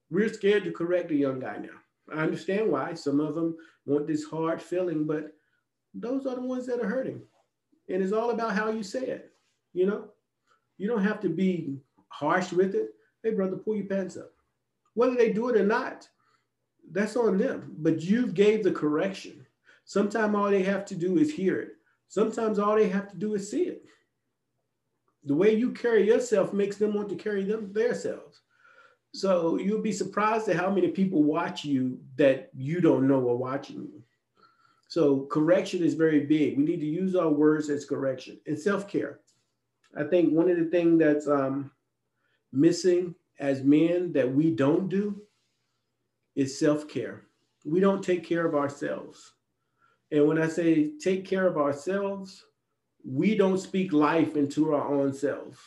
We're 0.10 0.32
scared 0.32 0.64
to 0.64 0.72
correct 0.72 1.12
a 1.12 1.16
young 1.16 1.40
guy 1.40 1.58
now. 1.58 1.83
I 2.12 2.22
understand 2.22 2.70
why 2.70 2.94
some 2.94 3.20
of 3.20 3.36
them 3.36 3.56
want 3.86 4.08
this 4.08 4.24
hard 4.24 4.62
feeling, 4.62 5.06
but 5.06 5.34
those 5.94 6.26
are 6.26 6.36
the 6.36 6.42
ones 6.42 6.66
that 6.68 6.80
are 6.80 6.88
hurting. 6.88 7.22
And 7.90 8.02
it's 8.02 8.14
all 8.14 8.32
about 8.32 8.56
how 8.56 8.70
you 8.70 8.84
say 8.84 9.06
it. 9.06 9.32
You 9.74 9.86
know, 9.86 10.10
you 10.78 10.88
don't 10.88 11.04
have 11.04 11.20
to 11.22 11.30
be 11.30 11.78
harsh 12.10 12.52
with 12.52 12.76
it. 12.76 12.92
Hey, 13.24 13.32
brother, 13.32 13.58
pull 13.58 13.76
your 13.76 13.86
pants 13.86 14.18
up. 14.18 14.32
Whether 14.94 15.16
they 15.16 15.32
do 15.32 15.50
it 15.50 15.60
or 15.60 15.66
not, 15.66 16.08
that's 16.92 17.16
on 17.16 17.38
them. 17.38 17.76
But 17.80 18.02
you've 18.02 18.34
gave 18.34 18.64
the 18.64 18.72
correction. 18.72 19.46
Sometimes 19.86 20.36
all 20.36 20.50
they 20.50 20.64
have 20.64 20.86
to 20.86 20.96
do 20.96 21.18
is 21.18 21.34
hear 21.34 21.60
it. 21.60 21.74
Sometimes 22.08 22.60
all 22.60 22.76
they 22.76 22.90
have 22.90 23.10
to 23.12 23.18
do 23.18 23.34
is 23.34 23.50
see 23.50 23.64
it. 23.64 23.84
The 25.26 25.36
way 25.36 25.56
you 25.56 25.72
carry 25.72 26.06
yourself 26.06 26.54
makes 26.54 26.78
them 26.78 26.94
want 26.94 27.10
to 27.10 27.16
carry 27.16 27.44
them 27.44 27.72
themselves. 27.74 28.42
So 29.14 29.60
you'll 29.60 29.82
be 29.82 29.92
surprised 29.92 30.50
at 30.50 30.56
how 30.56 30.72
many 30.72 30.88
people 30.88 31.24
watch 31.24 31.64
you 31.64 32.00
that 32.18 32.50
you 32.56 32.82
don't 32.82 33.08
know 33.08 33.30
are 33.30 33.36
watching 33.36 33.84
you. 33.84 34.02
So 34.88 35.28
correction 35.32 35.84
is 35.84 35.94
very 35.94 36.22
big. 36.22 36.58
We 36.58 36.64
need 36.64 36.80
to 36.80 36.86
use 36.86 37.16
our 37.16 37.30
words 37.30 37.70
as 37.70 37.86
correction 37.86 38.40
and 38.48 38.60
self-care. 38.60 39.20
I 39.96 40.04
think 40.04 40.34
one 40.34 40.50
of 40.50 40.58
the 40.58 40.66
things 40.66 41.00
that's 41.00 41.28
um, 41.28 41.72
missing 42.52 43.14
as 43.40 43.64
men 43.64 44.14
that 44.14 44.32
we 44.32 44.52
don't 44.52 44.90
do 44.90 45.22
is 46.36 46.60
self-care. 46.60 47.24
We 47.66 47.80
don't 47.80 48.04
take 48.04 48.24
care 48.24 48.46
of 48.46 48.56
ourselves. 48.56 49.34
And 50.12 50.28
when 50.28 50.42
I 50.42 50.48
say 50.48 50.92
take 51.00 51.26
care 51.26 51.48
of 51.48 51.58
ourselves, 51.58 52.44
we 53.06 53.36
don't 53.36 53.60
speak 53.60 53.94
life 53.94 54.36
into 54.36 54.74
our 54.74 54.88
own 54.88 55.14
selves. 55.14 55.60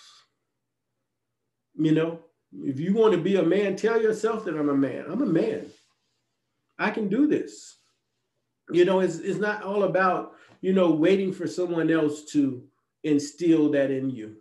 You 1.75 1.93
know, 1.93 2.21
if 2.63 2.81
you 2.81 2.95
want 2.95 3.13
to 3.13 3.21
be 3.21 3.37
a 3.37 3.43
man, 3.43 3.77
tell 3.77 4.01
yourself 4.01 4.45
that 4.45 4.57
I'm 4.57 4.69
a 4.69 4.75
man. 4.75 5.05
I'm 5.09 5.23
a 5.23 5.27
man. 5.27 5.67
I 6.79 6.91
can 6.91 7.09
do 7.09 7.27
this. 7.27 7.79
You 8.71 8.85
know, 8.85 9.01
it's, 9.01 9.19
it's 9.19 9.39
not 9.39 9.63
all 9.63 9.85
about, 9.85 10.35
you 10.61 10.73
know, 10.73 10.91
waiting 10.91 11.33
for 11.33 11.47
someone 11.47 11.91
else 11.91 12.25
to 12.33 12.63
instill 13.05 13.71
that 13.73 13.91
in 13.91 14.11
you. 14.11 14.37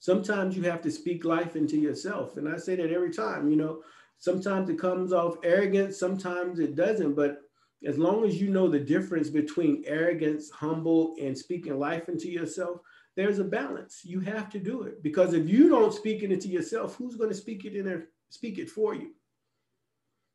Sometimes 0.00 0.56
you 0.56 0.62
have 0.64 0.82
to 0.82 0.90
speak 0.90 1.24
life 1.24 1.56
into 1.56 1.76
yourself. 1.76 2.36
And 2.36 2.48
I 2.48 2.56
say 2.56 2.74
that 2.76 2.90
every 2.90 3.12
time, 3.12 3.50
you 3.50 3.56
know, 3.56 3.82
sometimes 4.18 4.68
it 4.68 4.78
comes 4.78 5.12
off 5.12 5.36
arrogant, 5.44 5.94
sometimes 5.94 6.58
it 6.58 6.74
doesn't. 6.74 7.14
But 7.14 7.42
as 7.86 7.98
long 7.98 8.24
as 8.24 8.40
you 8.40 8.50
know 8.50 8.68
the 8.68 8.80
difference 8.80 9.28
between 9.28 9.84
arrogance, 9.86 10.50
humble, 10.50 11.14
and 11.20 11.36
speaking 11.36 11.78
life 11.78 12.08
into 12.08 12.30
yourself, 12.30 12.80
there's 13.20 13.38
a 13.38 13.44
balance. 13.44 14.00
You 14.04 14.20
have 14.20 14.48
to 14.50 14.58
do 14.58 14.82
it 14.82 15.02
because 15.02 15.34
if 15.34 15.48
you 15.48 15.68
don't 15.68 15.92
speak 15.92 16.22
it 16.22 16.32
into 16.32 16.48
yourself, 16.48 16.96
who's 16.96 17.16
going 17.16 17.30
to 17.30 17.36
speak 17.36 17.64
it 17.64 17.76
in 17.76 17.84
there, 17.84 18.08
speak 18.30 18.58
it 18.58 18.70
for 18.70 18.94
you? 18.94 19.10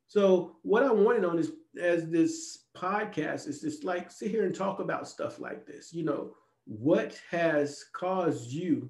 So 0.07 0.57
what 0.61 0.83
I 0.83 0.91
wanted 0.91 1.25
on 1.25 1.37
this 1.37 1.51
as 1.81 2.09
this 2.09 2.65
podcast 2.77 3.47
is 3.47 3.61
just 3.61 3.83
like 3.83 4.11
sit 4.11 4.31
here 4.31 4.45
and 4.45 4.55
talk 4.55 4.79
about 4.79 5.07
stuff 5.07 5.39
like 5.39 5.65
this. 5.65 5.93
You 5.93 6.03
know, 6.03 6.35
what 6.65 7.19
has 7.31 7.85
caused 7.93 8.51
you 8.51 8.89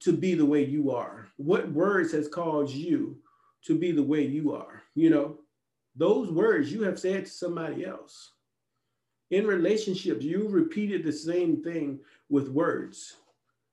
to 0.00 0.12
be 0.12 0.34
the 0.34 0.46
way 0.46 0.64
you 0.64 0.90
are? 0.90 1.28
What 1.36 1.72
words 1.72 2.12
has 2.12 2.28
caused 2.28 2.74
you 2.74 3.16
to 3.64 3.78
be 3.78 3.92
the 3.92 4.02
way 4.02 4.26
you 4.26 4.52
are. 4.54 4.82
You 4.94 5.10
know, 5.10 5.38
those 5.96 6.30
words 6.30 6.72
you 6.72 6.82
have 6.82 6.98
said 6.98 7.26
to 7.26 7.30
somebody 7.30 7.86
else. 7.86 8.31
In 9.32 9.46
relationships, 9.46 10.22
you 10.22 10.46
repeated 10.46 11.02
the 11.02 11.12
same 11.12 11.62
thing 11.62 12.00
with 12.28 12.50
words. 12.50 13.16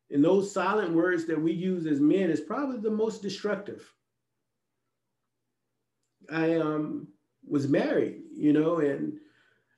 And 0.09 0.23
those 0.23 0.53
silent 0.53 0.93
words 0.93 1.25
that 1.25 1.39
we 1.39 1.51
use 1.51 1.85
as 1.85 1.99
men 1.99 2.29
is 2.29 2.39
probably 2.39 2.79
the 2.79 2.89
most 2.89 3.21
destructive. 3.21 3.93
I 6.31 6.55
um, 6.55 7.09
was 7.45 7.67
married, 7.67 8.21
you 8.33 8.53
know, 8.53 8.77
and 8.77 9.19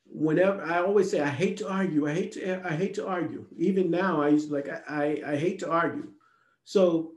whenever 0.06 0.62
I 0.62 0.84
always 0.84 1.10
say 1.10 1.20
I 1.20 1.30
hate 1.30 1.58
to 1.58 1.70
argue, 1.70 2.08
I 2.08 2.14
hate 2.14 2.34
to 2.34 2.62
I 2.64 2.76
hate 2.76 2.94
to 2.96 3.08
argue. 3.08 3.48
Even 3.58 3.90
now, 3.90 4.22
I 4.22 4.30
used 4.30 4.50
to 4.50 4.54
like 4.54 4.70
I, 4.70 5.22
I, 5.26 5.32
I 5.32 5.36
hate 5.36 5.58
to 5.60 5.72
argue. 5.72 6.10
So 6.64 7.14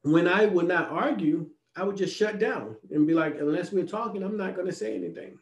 when 0.00 0.26
I 0.26 0.46
would 0.46 0.66
not 0.66 0.88
argue, 0.88 1.50
I 1.76 1.82
would 1.82 1.98
just 1.98 2.16
shut 2.16 2.38
down 2.38 2.76
and 2.90 3.06
be 3.06 3.12
like, 3.12 3.36
unless 3.38 3.70
we're 3.70 3.86
talking, 3.86 4.22
I'm 4.22 4.38
not 4.38 4.54
going 4.54 4.66
to 4.66 4.72
say 4.72 4.94
anything. 4.94 5.38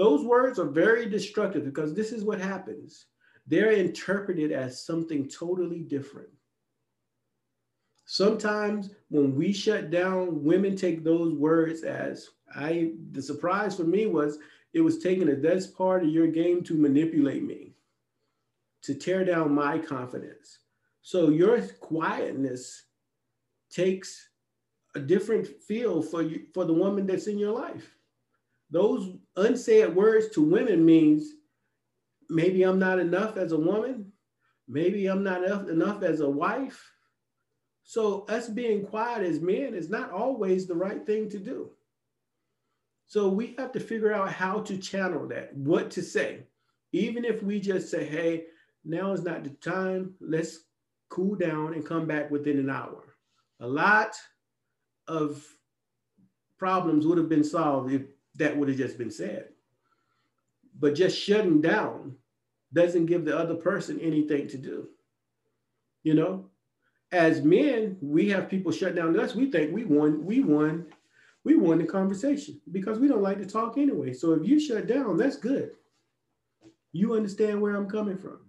Those 0.00 0.24
words 0.24 0.58
are 0.58 0.64
very 0.64 1.10
destructive 1.10 1.66
because 1.66 1.92
this 1.92 2.10
is 2.10 2.24
what 2.24 2.40
happens. 2.40 3.04
They're 3.46 3.72
interpreted 3.72 4.50
as 4.50 4.82
something 4.82 5.28
totally 5.28 5.80
different. 5.80 6.30
Sometimes 8.06 8.94
when 9.10 9.36
we 9.36 9.52
shut 9.52 9.90
down, 9.90 10.42
women 10.42 10.74
take 10.74 11.04
those 11.04 11.34
words 11.34 11.82
as 11.82 12.30
I, 12.56 12.92
the 13.12 13.20
surprise 13.20 13.76
for 13.76 13.84
me 13.84 14.06
was 14.06 14.38
it 14.72 14.80
was 14.80 15.00
taking 15.00 15.28
a 15.28 15.36
that's 15.36 15.66
part 15.66 16.02
of 16.02 16.08
your 16.08 16.28
game 16.28 16.62
to 16.62 16.78
manipulate 16.78 17.44
me, 17.44 17.74
to 18.84 18.94
tear 18.94 19.22
down 19.22 19.54
my 19.54 19.76
confidence. 19.78 20.60
So 21.02 21.28
your 21.28 21.60
quietness 21.60 22.84
takes 23.68 24.30
a 24.94 24.98
different 24.98 25.46
feel 25.46 26.00
for 26.00 26.22
you 26.22 26.46
for 26.54 26.64
the 26.64 26.72
woman 26.72 27.06
that's 27.06 27.26
in 27.26 27.38
your 27.38 27.52
life. 27.52 27.98
Those 28.70 29.16
unsaid 29.36 29.94
words 29.94 30.28
to 30.30 30.42
women 30.42 30.84
means 30.84 31.32
maybe 32.28 32.62
I'm 32.62 32.78
not 32.78 33.00
enough 33.00 33.36
as 33.36 33.52
a 33.52 33.58
woman, 33.58 34.12
maybe 34.68 35.06
I'm 35.08 35.24
not 35.24 35.42
enough, 35.68 36.02
as 36.02 36.20
a 36.20 36.30
wife. 36.30 36.90
So 37.82 38.24
us 38.28 38.48
being 38.48 38.86
quiet 38.86 39.26
as 39.26 39.40
men 39.40 39.74
is 39.74 39.90
not 39.90 40.12
always 40.12 40.66
the 40.66 40.76
right 40.76 41.04
thing 41.04 41.28
to 41.30 41.38
do. 41.38 41.70
So 43.08 43.28
we 43.28 43.56
have 43.58 43.72
to 43.72 43.80
figure 43.80 44.12
out 44.12 44.32
how 44.32 44.60
to 44.60 44.78
channel 44.78 45.26
that, 45.28 45.56
what 45.56 45.90
to 45.92 46.02
say. 46.02 46.44
Even 46.92 47.24
if 47.24 47.42
we 47.42 47.58
just 47.58 47.90
say, 47.90 48.04
hey, 48.06 48.44
now 48.84 49.12
is 49.12 49.24
not 49.24 49.42
the 49.42 49.50
time, 49.50 50.14
let's 50.20 50.60
cool 51.08 51.34
down 51.34 51.74
and 51.74 51.84
come 51.84 52.06
back 52.06 52.30
within 52.30 52.58
an 52.60 52.70
hour. 52.70 53.16
A 53.58 53.66
lot 53.66 54.14
of 55.08 55.44
problems 56.56 57.04
would 57.06 57.18
have 57.18 57.28
been 57.28 57.42
solved 57.42 57.92
if 57.92 58.02
that 58.40 58.56
would 58.56 58.68
have 58.68 58.76
just 58.76 58.98
been 58.98 59.10
said. 59.10 59.48
But 60.78 60.94
just 60.94 61.18
shutting 61.18 61.60
down 61.60 62.16
doesn't 62.72 63.06
give 63.06 63.24
the 63.24 63.36
other 63.36 63.54
person 63.54 63.98
anything 64.00 64.48
to 64.48 64.58
do. 64.58 64.88
You 66.02 66.14
know, 66.14 66.46
as 67.12 67.42
men, 67.42 67.96
we 68.00 68.28
have 68.30 68.50
people 68.50 68.72
shut 68.72 68.94
down 68.94 69.14
to 69.14 69.22
us. 69.22 69.34
We 69.34 69.50
think 69.50 69.72
we 69.72 69.84
won, 69.84 70.24
we 70.24 70.40
won 70.40 70.86
we 71.44 71.56
won 71.56 71.78
the 71.78 71.84
conversation 71.84 72.60
because 72.70 72.98
we 72.98 73.08
don't 73.08 73.22
like 73.22 73.38
to 73.38 73.46
talk 73.46 73.78
anyway. 73.78 74.12
So 74.12 74.32
if 74.32 74.46
you 74.46 74.60
shut 74.60 74.86
down, 74.86 75.16
that's 75.16 75.36
good. 75.36 75.72
You 76.92 77.14
understand 77.14 77.60
where 77.60 77.76
I'm 77.76 77.88
coming 77.88 78.18
from. 78.18 78.40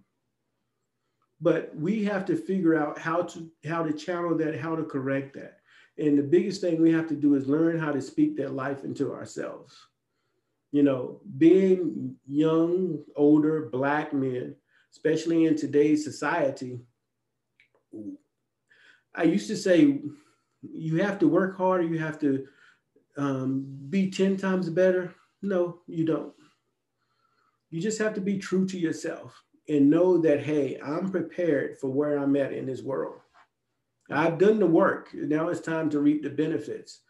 But 1.40 1.74
we 1.74 2.04
have 2.04 2.24
to 2.26 2.36
figure 2.36 2.74
out 2.74 2.98
how 2.98 3.22
to 3.22 3.50
how 3.66 3.82
to 3.82 3.92
channel 3.92 4.36
that, 4.38 4.58
how 4.58 4.76
to 4.76 4.84
correct 4.84 5.34
that. 5.34 5.58
And 5.98 6.18
the 6.18 6.22
biggest 6.22 6.60
thing 6.60 6.80
we 6.80 6.92
have 6.92 7.08
to 7.08 7.14
do 7.14 7.34
is 7.34 7.46
learn 7.46 7.78
how 7.78 7.92
to 7.92 8.00
speak 8.00 8.36
that 8.36 8.54
life 8.54 8.84
into 8.84 9.12
ourselves. 9.12 9.76
You 10.70 10.82
know, 10.82 11.20
being 11.36 12.16
young, 12.26 13.04
older, 13.14 13.68
black 13.70 14.14
men, 14.14 14.56
especially 14.90 15.44
in 15.46 15.56
today's 15.56 16.02
society, 16.02 16.80
I 19.14 19.24
used 19.24 19.48
to 19.48 19.56
say 19.56 20.00
you 20.62 21.02
have 21.02 21.18
to 21.18 21.28
work 21.28 21.56
harder, 21.56 21.84
you 21.84 21.98
have 21.98 22.18
to 22.20 22.46
um, 23.16 23.66
be 23.90 24.10
10 24.10 24.36
times 24.36 24.70
better? 24.70 25.14
No, 25.42 25.80
you 25.86 26.04
don't. 26.04 26.32
You 27.70 27.80
just 27.80 27.98
have 27.98 28.14
to 28.14 28.20
be 28.20 28.38
true 28.38 28.66
to 28.66 28.78
yourself 28.78 29.42
and 29.68 29.90
know 29.90 30.18
that, 30.18 30.40
hey, 30.40 30.78
I'm 30.84 31.10
prepared 31.10 31.78
for 31.78 31.88
where 31.88 32.18
I'm 32.18 32.36
at 32.36 32.52
in 32.52 32.66
this 32.66 32.82
world. 32.82 33.21
I've 34.12 34.38
done 34.38 34.58
the 34.58 34.66
work. 34.66 35.10
Now 35.14 35.48
it's 35.48 35.60
time 35.60 35.90
to 35.90 36.00
reap 36.00 36.22
the 36.22 36.30
benefits. 36.30 37.00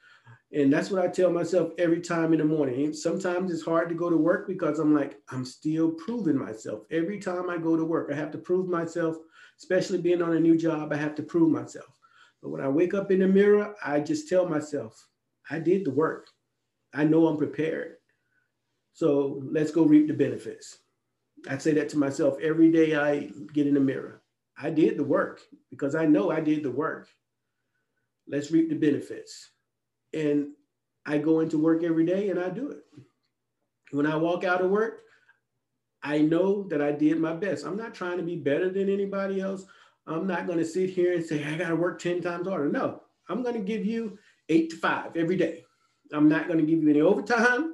And 0.52 0.70
that's 0.70 0.90
what 0.90 1.02
I 1.02 1.08
tell 1.08 1.30
myself 1.30 1.70
every 1.78 2.00
time 2.00 2.32
in 2.32 2.38
the 2.38 2.44
morning. 2.44 2.92
Sometimes 2.92 3.50
it's 3.50 3.64
hard 3.64 3.88
to 3.88 3.94
go 3.94 4.10
to 4.10 4.16
work 4.16 4.46
because 4.46 4.78
I'm 4.78 4.94
like, 4.94 5.18
I'm 5.30 5.46
still 5.46 5.92
proving 5.92 6.36
myself. 6.36 6.82
Every 6.90 7.18
time 7.18 7.48
I 7.48 7.56
go 7.56 7.74
to 7.74 7.84
work, 7.84 8.10
I 8.12 8.16
have 8.16 8.30
to 8.32 8.38
prove 8.38 8.68
myself, 8.68 9.16
especially 9.58 9.98
being 9.98 10.20
on 10.20 10.36
a 10.36 10.40
new 10.40 10.58
job, 10.58 10.92
I 10.92 10.96
have 10.96 11.14
to 11.16 11.22
prove 11.22 11.50
myself. 11.50 11.98
But 12.42 12.50
when 12.50 12.60
I 12.60 12.68
wake 12.68 12.92
up 12.92 13.10
in 13.10 13.20
the 13.20 13.28
mirror, 13.28 13.74
I 13.82 14.00
just 14.00 14.28
tell 14.28 14.46
myself, 14.46 15.08
I 15.48 15.58
did 15.58 15.86
the 15.86 15.90
work. 15.90 16.28
I 16.92 17.04
know 17.04 17.26
I'm 17.26 17.38
prepared. 17.38 17.96
So 18.92 19.42
let's 19.44 19.70
go 19.70 19.84
reap 19.84 20.06
the 20.06 20.14
benefits. 20.14 20.78
I 21.48 21.56
say 21.58 21.72
that 21.72 21.88
to 21.90 21.98
myself 21.98 22.36
every 22.42 22.70
day 22.70 22.94
I 22.94 23.30
get 23.52 23.66
in 23.66 23.74
the 23.74 23.80
mirror. 23.80 24.21
I 24.58 24.70
did 24.70 24.96
the 24.96 25.04
work 25.04 25.40
because 25.70 25.94
I 25.94 26.06
know 26.06 26.30
I 26.30 26.40
did 26.40 26.62
the 26.62 26.70
work. 26.70 27.08
Let's 28.28 28.50
reap 28.50 28.68
the 28.68 28.76
benefits. 28.76 29.50
And 30.14 30.48
I 31.06 31.18
go 31.18 31.40
into 31.40 31.58
work 31.58 31.82
every 31.82 32.04
day 32.04 32.30
and 32.30 32.38
I 32.38 32.50
do 32.50 32.70
it. 32.70 32.82
When 33.90 34.06
I 34.06 34.16
walk 34.16 34.44
out 34.44 34.62
of 34.62 34.70
work, 34.70 35.00
I 36.02 36.18
know 36.18 36.64
that 36.68 36.80
I 36.80 36.92
did 36.92 37.20
my 37.20 37.34
best. 37.34 37.64
I'm 37.64 37.76
not 37.76 37.94
trying 37.94 38.16
to 38.18 38.22
be 38.22 38.36
better 38.36 38.70
than 38.70 38.88
anybody 38.88 39.40
else. 39.40 39.64
I'm 40.06 40.26
not 40.26 40.46
going 40.46 40.58
to 40.58 40.64
sit 40.64 40.90
here 40.90 41.14
and 41.14 41.24
say, 41.24 41.44
I 41.44 41.56
got 41.56 41.68
to 41.68 41.76
work 41.76 42.00
10 42.00 42.22
times 42.22 42.48
harder. 42.48 42.68
No, 42.68 43.02
I'm 43.28 43.42
going 43.42 43.54
to 43.54 43.60
give 43.60 43.84
you 43.84 44.18
eight 44.48 44.70
to 44.70 44.76
five 44.76 45.16
every 45.16 45.36
day. 45.36 45.64
I'm 46.12 46.28
not 46.28 46.48
going 46.48 46.58
to 46.58 46.66
give 46.66 46.82
you 46.82 46.90
any 46.90 47.00
overtime. 47.00 47.71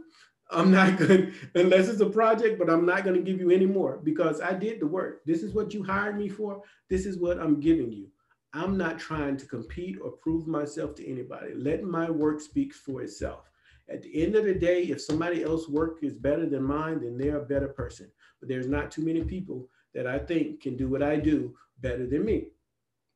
I'm 0.51 0.71
not 0.71 0.97
going 0.97 1.33
unless 1.55 1.89
it's 1.89 2.01
a 2.01 2.09
project, 2.09 2.59
but 2.59 2.71
I'm 2.71 2.87
not 2.87 3.05
going 3.05 3.17
to 3.17 3.23
give 3.23 3.41
you 3.41 3.51
any 3.51 3.67
more 3.67 3.99
because 4.03 4.41
I 4.41 4.55
did 4.55 4.81
the 4.81 4.87
work. 4.87 5.25
This 5.27 5.43
is 5.43 5.53
what 5.53 5.75
you 5.75 5.83
hired 5.83 6.17
me 6.17 6.29
for. 6.29 6.63
This 6.89 7.05
is 7.05 7.19
what 7.19 7.39
I'm 7.39 7.61
giving 7.61 7.93
you. 7.93 8.09
I'm 8.55 8.79
not 8.79 8.99
trying 8.99 9.37
to 9.37 9.47
compete 9.47 9.99
or 10.03 10.13
prove 10.13 10.47
myself 10.47 10.95
to 10.97 11.07
anybody. 11.07 11.53
Let 11.55 11.83
my 11.83 12.09
work 12.09 12.41
speak 12.41 12.73
for 12.73 13.03
itself. 13.03 13.51
At 13.91 14.03
the 14.03 14.23
end 14.23 14.37
of 14.37 14.45
the 14.45 14.55
day, 14.55 14.85
if 14.85 15.03
somebody 15.03 15.43
else's 15.43 15.69
work 15.69 15.99
is 16.03 16.17
better 16.17 16.47
than 16.47 16.63
mine, 16.63 17.01
then 17.01 17.19
they're 17.19 17.39
a 17.39 17.47
better 17.47 17.69
person. 17.69 18.11
But 18.41 18.49
there's 18.49 18.67
not 18.67 18.91
too 18.91 19.03
many 19.05 19.23
people 19.23 19.69
that 19.95 20.07
I 20.07 20.19
think 20.19 20.63
can 20.63 20.77
do 20.77 20.89
what 20.89 21.03
I 21.03 21.17
do 21.17 21.55
better 21.81 22.07
than 22.07 22.25
me. 22.25 22.49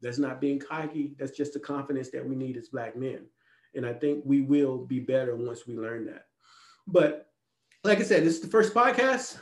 That's 0.02 0.18
not 0.18 0.40
being 0.40 0.58
cocky. 0.58 1.14
That's 1.18 1.36
just 1.36 1.54
the 1.54 1.60
confidence 1.60 2.10
that 2.10 2.26
we 2.26 2.34
need 2.34 2.56
as 2.56 2.68
Black 2.68 2.96
men. 2.96 3.26
And 3.74 3.86
I 3.86 3.94
think 3.94 4.22
we 4.26 4.42
will 4.42 4.78
be 4.78 5.00
better 5.00 5.36
once 5.36 5.66
we 5.66 5.76
learn 5.76 6.06
that. 6.06 6.26
But 6.86 7.30
like 7.84 7.98
I 7.98 8.02
said, 8.02 8.24
this 8.24 8.34
is 8.34 8.40
the 8.40 8.48
first 8.48 8.74
podcast. 8.74 9.38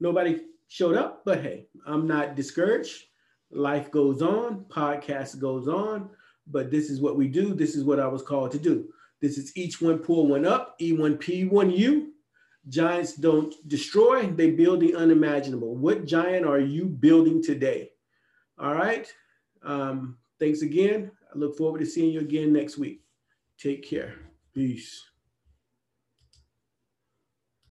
Nobody 0.00 0.42
showed 0.68 0.96
up, 0.96 1.22
but 1.24 1.42
hey, 1.42 1.66
I'm 1.86 2.06
not 2.06 2.34
discouraged. 2.34 3.04
Life 3.50 3.90
goes 3.90 4.22
on, 4.22 4.64
podcast 4.68 5.38
goes 5.38 5.68
on, 5.68 6.08
but 6.46 6.70
this 6.70 6.88
is 6.88 7.00
what 7.00 7.16
we 7.16 7.28
do. 7.28 7.54
This 7.54 7.74
is 7.74 7.84
what 7.84 8.00
I 8.00 8.08
was 8.08 8.22
called 8.22 8.50
to 8.52 8.58
do. 8.58 8.88
This 9.20 9.38
is 9.38 9.56
each 9.56 9.80
one 9.80 9.98
pull 9.98 10.26
one 10.26 10.46
up, 10.46 10.78
E1P1U. 10.80 12.06
Giants 12.68 13.14
don't 13.14 13.54
destroy, 13.68 14.26
they 14.26 14.50
build 14.50 14.80
the 14.80 14.94
unimaginable. 14.94 15.76
What 15.76 16.06
giant 16.06 16.46
are 16.46 16.60
you 16.60 16.86
building 16.86 17.42
today? 17.42 17.90
All 18.58 18.74
right. 18.74 19.12
Um, 19.62 20.16
thanks 20.38 20.62
again. 20.62 21.10
I 21.32 21.38
look 21.38 21.56
forward 21.56 21.80
to 21.80 21.86
seeing 21.86 22.12
you 22.12 22.20
again 22.20 22.52
next 22.52 22.78
week. 22.78 23.02
Take 23.58 23.88
care. 23.88 24.14
Peace. 24.54 25.11